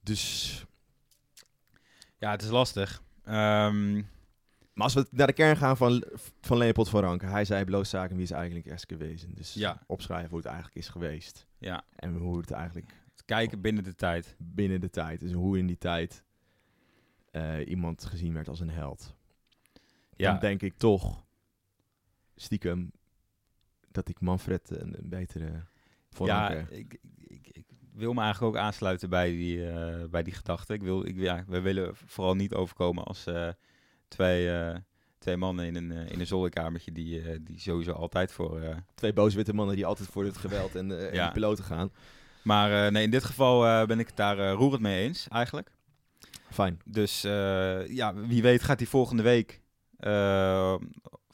Dus, 0.02 0.64
Ja, 2.18 2.30
het 2.30 2.42
is 2.42 2.48
lastig. 2.50 3.02
Ehm, 3.24 3.94
maar 4.72 4.84
als 4.84 4.94
we 4.94 5.06
naar 5.10 5.26
de 5.26 5.32
kern 5.32 5.56
gaan 5.56 5.76
van, 5.76 6.04
van 6.40 6.56
Leopold 6.56 6.88
van 6.88 7.00
Ranke. 7.02 7.26
Hij 7.26 7.44
zei 7.44 7.64
blootzaken 7.64 8.14
wie 8.16 8.24
is 8.24 8.30
eigenlijk 8.30 8.66
eerst 8.66 8.84
geweest. 8.88 9.36
Dus 9.36 9.54
Ja. 9.54 9.82
opschrijven 9.86 10.28
hoe 10.28 10.38
het 10.38 10.46
eigenlijk 10.46 10.76
is 10.76 10.88
geweest. 10.88 11.46
ja, 11.58 11.84
En 11.96 12.16
hoe 12.16 12.38
het 12.38 12.50
eigenlijk 12.50 12.92
kijken 13.24 13.60
binnen 13.60 13.84
de 13.84 13.94
tijd. 13.94 14.36
binnen 14.38 14.80
de 14.80 14.90
tijd, 14.90 15.20
dus 15.20 15.32
hoe 15.32 15.58
in 15.58 15.66
die 15.66 15.78
tijd 15.78 16.22
eh, 17.36 17.68
iemand 17.68 18.04
gezien 18.04 18.32
werd 18.32 18.48
als 18.48 18.60
een 18.60 18.70
held. 18.70 19.14
Ja, 20.16 20.30
Dan 20.30 20.40
denk 20.40 20.62
ik 20.62 20.76
toch 20.76 21.24
stiekem 22.36 22.92
dat 23.88 24.08
ik 24.08 24.20
Manfred 24.20 24.70
een, 24.70 24.98
een 24.98 25.08
betere 25.08 25.64
voor 26.10 26.26
ja 26.26 26.50
ik, 26.50 26.98
ik, 27.18 27.48
ik, 27.52 27.64
wil 27.92 28.12
me 28.12 28.20
eigenlijk 28.20 28.54
ook 28.56 28.62
aansluiten 28.62 29.08
bij 29.10 29.30
die, 29.30 29.70
eh, 29.70 30.04
bij 30.10 30.22
die 30.22 30.32
gedachte. 30.32 30.72
Ik 30.72 30.82
wil, 30.82 31.06
ik, 31.06 31.16
ja, 31.16 31.44
we 31.46 31.60
willen 31.60 31.96
vooral 31.96 32.34
niet 32.34 32.54
overkomen 32.54 33.04
als 33.04 33.26
eh, 33.26 33.48
twee, 34.08 34.72
twee 35.18 35.36
mannen 35.36 35.66
in 35.66 35.76
een, 35.76 35.90
in 35.90 36.20
een 36.20 36.26
zolderkamertje 36.26 36.92
die, 36.92 37.42
die 37.42 37.60
sowieso 37.60 37.92
altijd 37.92 38.32
voor... 38.32 38.82
Twee 38.94 39.12
booswitte 39.12 39.54
mannen 39.54 39.76
die 39.76 39.86
altijd 39.86 40.08
voor 40.08 40.24
het 40.24 40.36
geweld 40.36 40.74
en, 40.74 41.08
en 41.08 41.14
Ja. 41.14 41.26
de 41.26 41.32
piloten 41.32 41.64
gaan. 41.64 41.90
maar 42.42 42.92
nee, 42.92 43.02
in 43.02 43.10
dit 43.10 43.24
geval 43.24 43.86
ben 43.86 43.98
ik 43.98 44.06
het 44.06 44.16
daar 44.16 44.50
roerend 44.50 44.82
mee 44.82 45.02
eens 45.02 45.28
eigenlijk. 45.28 45.75
Fijn. 46.56 46.78
Dus 46.84 47.24
eh, 47.24 47.88
ja, 47.88 48.14
wie 48.14 48.42
weet 48.42 48.62
gaat 48.62 48.78
hij 48.78 48.88
volgende 48.88 49.22
week, 49.22 49.60
eh, 49.98 50.74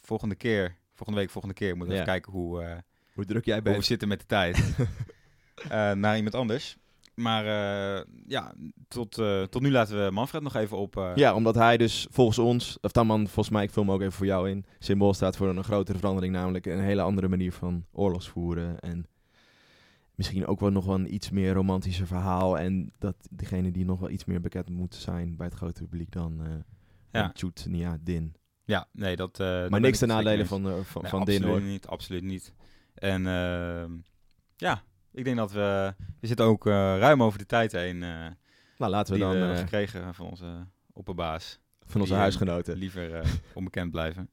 volgende 0.00 0.34
keer, 0.34 0.76
volgende 0.94 1.20
week, 1.20 1.30
volgende 1.30 1.56
keer, 1.56 1.76
moeten 1.76 1.88
we 1.88 1.94
Ja. 1.94 2.00
even 2.00 2.12
kijken 2.12 2.32
hoe, 2.32 2.62
eh, 2.62 2.76
Hoe 3.14 3.24
druk 3.24 3.44
jij 3.44 3.54
hoe 3.54 3.64
we 3.64 3.70
bent. 3.70 3.84
zitten 3.84 4.08
met 4.08 4.20
de 4.20 4.26
tijd. 4.26 4.76
Naar 6.00 6.16
iemand 6.16 6.34
anders. 6.34 6.76
Maar 7.14 7.44
ja, 8.26 8.54
tot, 8.88 9.10
tot 9.50 9.60
nu 9.60 9.70
laten 9.70 10.04
we 10.04 10.10
Manfred 10.10 10.42
nog 10.42 10.54
even 10.56 10.76
op. 10.76 11.12
Ja, 11.14 11.34
omdat 11.34 11.54
hij 11.54 11.76
dus 11.76 12.06
volgens 12.10 12.38
ons, 12.38 12.78
of 12.80 12.92
dan 12.92 13.06
man, 13.06 13.24
volgens 13.24 13.48
mij, 13.50 13.62
ik 13.64 13.70
film 13.70 13.90
ook 13.90 14.00
even 14.00 14.12
voor 14.12 14.26
jou 14.26 14.50
in, 14.50 14.64
symbool 14.78 15.14
staat 15.14 15.36
voor 15.36 15.48
een 15.48 15.64
grotere 15.64 15.98
verandering, 15.98 16.32
namelijk 16.34 16.66
een 16.66 16.80
hele 16.80 17.02
andere 17.02 17.28
manier 17.28 17.52
van 17.52 17.84
oorlogsvoeren. 17.92 18.80
En 18.80 19.06
misschien 20.14 20.46
ook 20.46 20.60
wel 20.60 20.70
nog 20.70 20.84
wel 20.84 20.94
een 20.94 21.14
iets 21.14 21.30
meer 21.30 21.52
romantischer 21.52 22.06
verhaal. 22.06 22.58
En 22.58 22.92
dat 22.98 23.16
degene 23.30 23.70
die 23.70 23.84
nog 23.84 24.00
wel 24.00 24.10
iets 24.10 24.24
meer 24.24 24.40
bekend 24.40 24.68
moet 24.68 24.94
zijn 24.94 25.36
bij 25.36 25.46
het 25.46 25.54
grote 25.56 25.82
publiek 25.82 26.10
dan 26.12 26.40
eh 26.44 26.50
Ja. 27.12 27.32
Nia 27.68 27.98
Din. 28.00 28.34
ja, 28.64 28.88
nee, 28.92 29.16
dat. 29.16 29.40
eh, 29.40 29.46
Maar 29.68 29.80
niks 29.80 29.92
ik 30.02 30.08
ten 30.08 30.16
nadele 30.16 30.46
van, 30.46 30.68
eh, 30.68 30.74
van, 30.82 31.02
Nee, 31.02 31.10
van 31.10 31.24
Din 31.24 31.34
absoluut 31.36 31.58
hoor. 31.60 31.70
niet, 31.70 31.86
absoluut 31.86 32.22
niet. 32.22 32.52
En 32.94 33.26
ehm, 33.26 33.90
ja, 34.56 34.82
ik 35.12 35.24
denk 35.24 35.36
dat 35.36 35.52
we. 35.52 35.94
We 36.20 36.26
zitten 36.26 36.46
ook 36.46 36.64
ruim 36.64 37.22
over 37.22 37.38
de 37.38 37.46
tijd 37.46 37.72
heen. 37.72 37.98
Nou, 37.98 38.90
laten 38.94 39.12
we 39.12 39.18
dan 39.18 39.30
we 39.48 39.56
gekregen 39.56 40.14
van 40.14 40.26
onze 40.26 40.66
opperbaas. 40.92 41.60
van 41.86 42.00
onze 42.00 42.14
huisgenoten. 42.14 42.76
Liever 42.76 43.22
onbekend 43.54 43.90
blijven. 43.90 44.30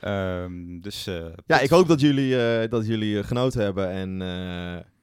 Ehm, 0.00 0.80
dus. 0.80 1.06
eh, 1.06 1.26
Ja, 1.46 1.60
ik 1.60 1.70
hoop 1.70 1.88
dat 1.88 2.00
jullie, 2.00 2.68
dat 2.68 2.86
jullie 2.86 3.22
genoten 3.24 3.62
hebben. 3.62 3.90
En 3.90 4.20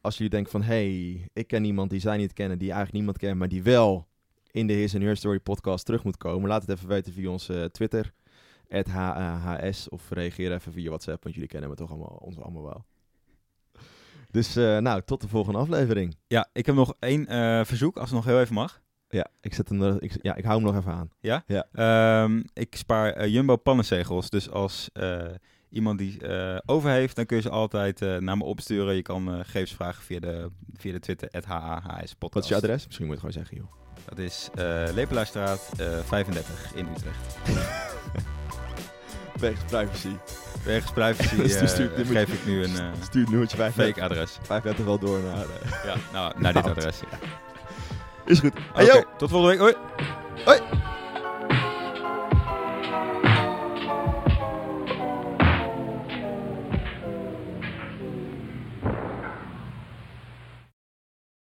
als 0.01 0.15
jullie 0.15 0.31
denken 0.31 0.51
van... 0.51 0.61
hey, 0.61 1.21
ik 1.33 1.47
ken 1.47 1.63
iemand 1.63 1.89
die 1.89 1.99
zij 1.99 2.17
niet 2.17 2.33
kennen... 2.33 2.57
die 2.57 2.67
eigenlijk 2.67 2.97
niemand 2.97 3.17
kent... 3.17 3.37
maar 3.37 3.47
die 3.47 3.63
wel 3.63 4.07
in 4.51 4.67
de 4.67 4.73
His 4.73 4.93
and 4.93 5.03
Her 5.03 5.17
Story 5.17 5.39
podcast 5.39 5.85
terug 5.85 6.03
moet 6.03 6.17
komen... 6.17 6.49
laat 6.49 6.61
het 6.61 6.77
even 6.77 6.87
weten 6.87 7.13
via 7.13 7.29
onze 7.29 7.69
Twitter... 7.71 8.13
@hs 8.69 9.89
of 9.89 10.09
reageer 10.09 10.53
even 10.53 10.71
via 10.71 10.87
WhatsApp... 10.87 11.23
want 11.23 11.35
jullie 11.35 11.49
kennen 11.49 11.69
me 11.69 11.75
toch 11.75 11.89
allemaal, 11.89 12.17
ons 12.21 12.39
allemaal 12.39 12.63
wel. 12.63 12.85
Dus 14.31 14.55
eh, 14.55 14.77
nou, 14.77 15.01
tot 15.05 15.21
de 15.21 15.27
volgende 15.27 15.59
aflevering. 15.59 16.15
Ja, 16.27 16.49
ik 16.53 16.65
heb 16.65 16.75
nog 16.75 16.93
één 16.99 17.27
eh, 17.27 17.65
verzoek, 17.65 17.97
als 17.97 18.09
het 18.09 18.15
nog 18.15 18.25
heel 18.25 18.39
even 18.39 18.53
mag. 18.55 18.81
Ja, 19.11 19.27
ik, 19.41 19.53
zet 19.53 19.69
hem 19.69 19.81
er, 19.81 20.03
ik, 20.03 20.17
ja, 20.21 20.35
ik 20.35 20.43
hou 20.43 20.55
hem 20.63 20.73
nog 20.73 20.81
even 20.81 20.93
aan. 20.93 21.09
Ehm, 21.71 22.43
ik 22.53 22.75
spaar 22.75 23.13
eh, 23.13 23.33
Jumbo 23.33 23.55
pannenzegels. 23.55 24.29
Dus 24.29 24.49
als 24.49 24.89
eh, 24.93 25.25
iemand 25.71 25.97
die 25.99 26.27
eh, 26.27 26.57
over 26.65 26.89
heeft, 26.89 27.15
dan 27.15 27.25
kun 27.25 27.35
je 27.37 27.41
ze 27.43 27.49
altijd 27.49 28.01
eh, 28.01 28.17
naar 28.17 28.37
me 28.37 28.43
opsturen. 28.43 28.95
Je 28.95 29.01
kan 29.01 29.27
eh 29.29 29.35
gegevens 29.39 29.73
vragen 29.73 30.03
via 30.03 30.19
de, 30.19 30.49
via 30.77 30.91
de 30.91 30.99
Twitter, 30.99 31.29
HAHS 31.45 32.13
podcast. 32.13 32.33
Wat 32.33 32.43
is 32.43 32.49
je 32.49 32.55
adres? 32.55 32.85
Misschien 32.85 33.05
moet 33.07 33.21
je 33.21 33.27
het 33.27 33.35
gewoon 33.35 33.47
zeggen, 33.47 33.57
joh. 33.57 33.79
Dat 34.09 34.17
is 34.17 34.49
Lepelaarstraat 34.95 35.71
eh 35.77 35.99
35 35.99 36.71
in 36.75 36.87
Utrecht. 36.95 37.37
Wegens 39.39 39.63
privacy. 39.63 40.15
Wegens 40.63 40.91
privacy 40.91 41.35
Dus 41.41 41.69
stuurt- 41.69 42.07
geef 42.07 42.33
ik 42.33 42.45
nu 42.45 42.63
een 42.63 42.93
Stuur 43.01 43.21
het 43.21 43.29
nummertje 43.29 43.57
35 43.57 43.95
fake 43.95 44.01
adres. 44.13 44.37
35 44.41 44.85
wel 44.85 44.99
door 44.99 45.19
naar... 45.19 45.45
Ja, 45.87 45.95
nou, 46.13 46.39
naar 46.39 46.53
dit 46.53 46.63
Nou, 46.63 46.77
adres. 46.77 46.99
Is 48.25 48.39
goed. 48.39 48.53
Hey, 48.73 49.05
tot 49.17 49.29
volgende 49.29 49.63
week. 49.63 49.75
Hoi! 49.75 49.75
Hoi! 50.45 50.59